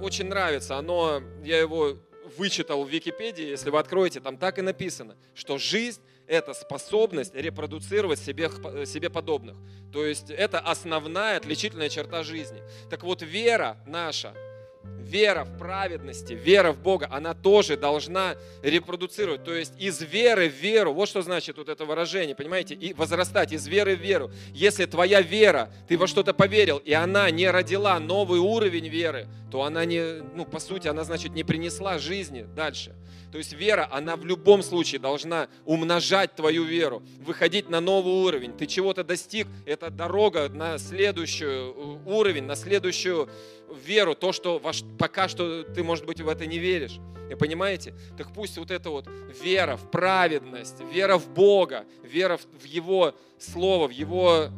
[0.01, 0.76] очень нравится.
[0.76, 1.97] Оно, я его
[2.36, 8.17] вычитал в Википедии, если вы откроете, там так и написано, что жизнь– это способность репродуцировать
[8.17, 8.49] себе,
[8.88, 9.55] себе подобных.
[9.91, 12.63] То есть это основная отличительная черта жизни.
[12.89, 14.34] Так вот, вера наша–
[14.84, 19.43] вера в праведности, вера в Бога, она тоже должна репродуцировать.
[19.43, 23.51] То есть из веры в веру, вот что значит вот это выражение, понимаете, и возрастать
[23.53, 24.31] из веры в веру.
[24.53, 29.63] Если твоя вера, ты во что-то поверил, и она не родила новый уровень веры, то
[29.63, 32.95] она не, ну, по сути, она, значит, не принесла жизни дальше.
[33.34, 38.55] То есть вера, она в любом случае должна умножать твою веру, выходить на новый уровень.
[38.55, 41.71] Ты чего-то достиг, это дорога на следующий э,
[42.05, 43.27] уровень, на следующую
[43.76, 44.61] веру, то, что
[44.97, 46.99] пока что ты, может быть, в это не веришь.
[47.30, 47.95] И понимаете?
[48.17, 49.07] Так пусть вот эта вот
[49.41, 54.49] вера в праведность, вера в Бога, вера в Его Слово, в Его э,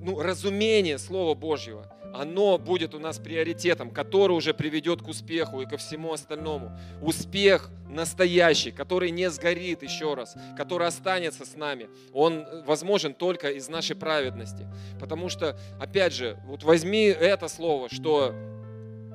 [0.00, 5.66] ну, разумение Слова Божьего– оно будет у нас приоритетом, который уже приведет к успеху и
[5.66, 6.78] ко всему остальному.
[7.02, 13.68] Успех настоящий, который не сгорит еще раз, который останется с нами, он возможен только из
[13.68, 14.66] нашей праведности.
[14.98, 18.32] Потому что, опять же, вот возьми это слово, что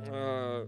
[0.07, 0.67] э,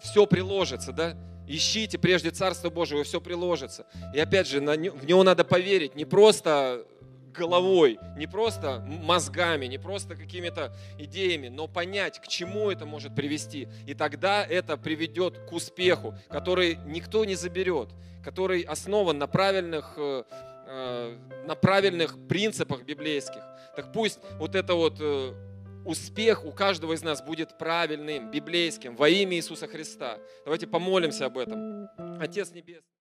[0.00, 1.16] все приложится, да?
[1.48, 3.86] Ищите прежде Царство Божие, все приложится.
[4.12, 6.84] И опять же, на, в него надо поверить, не просто
[7.36, 13.68] головой, не просто мозгами, не просто какими-то идеями, но понять, к чему это может привести.
[13.86, 17.90] И тогда это приведет к успеху, который никто не заберет,
[18.24, 20.24] который основан на правильных э,
[20.66, 23.42] э, на правильных принципах библейских.
[23.76, 25.32] Так пусть вот это вот э,
[25.84, 30.18] успех у каждого из нас будет правильным, библейским, во имя Иисуса Христа.
[30.44, 31.88] Давайте помолимся об этом.
[32.20, 32.95] Отец Небесный.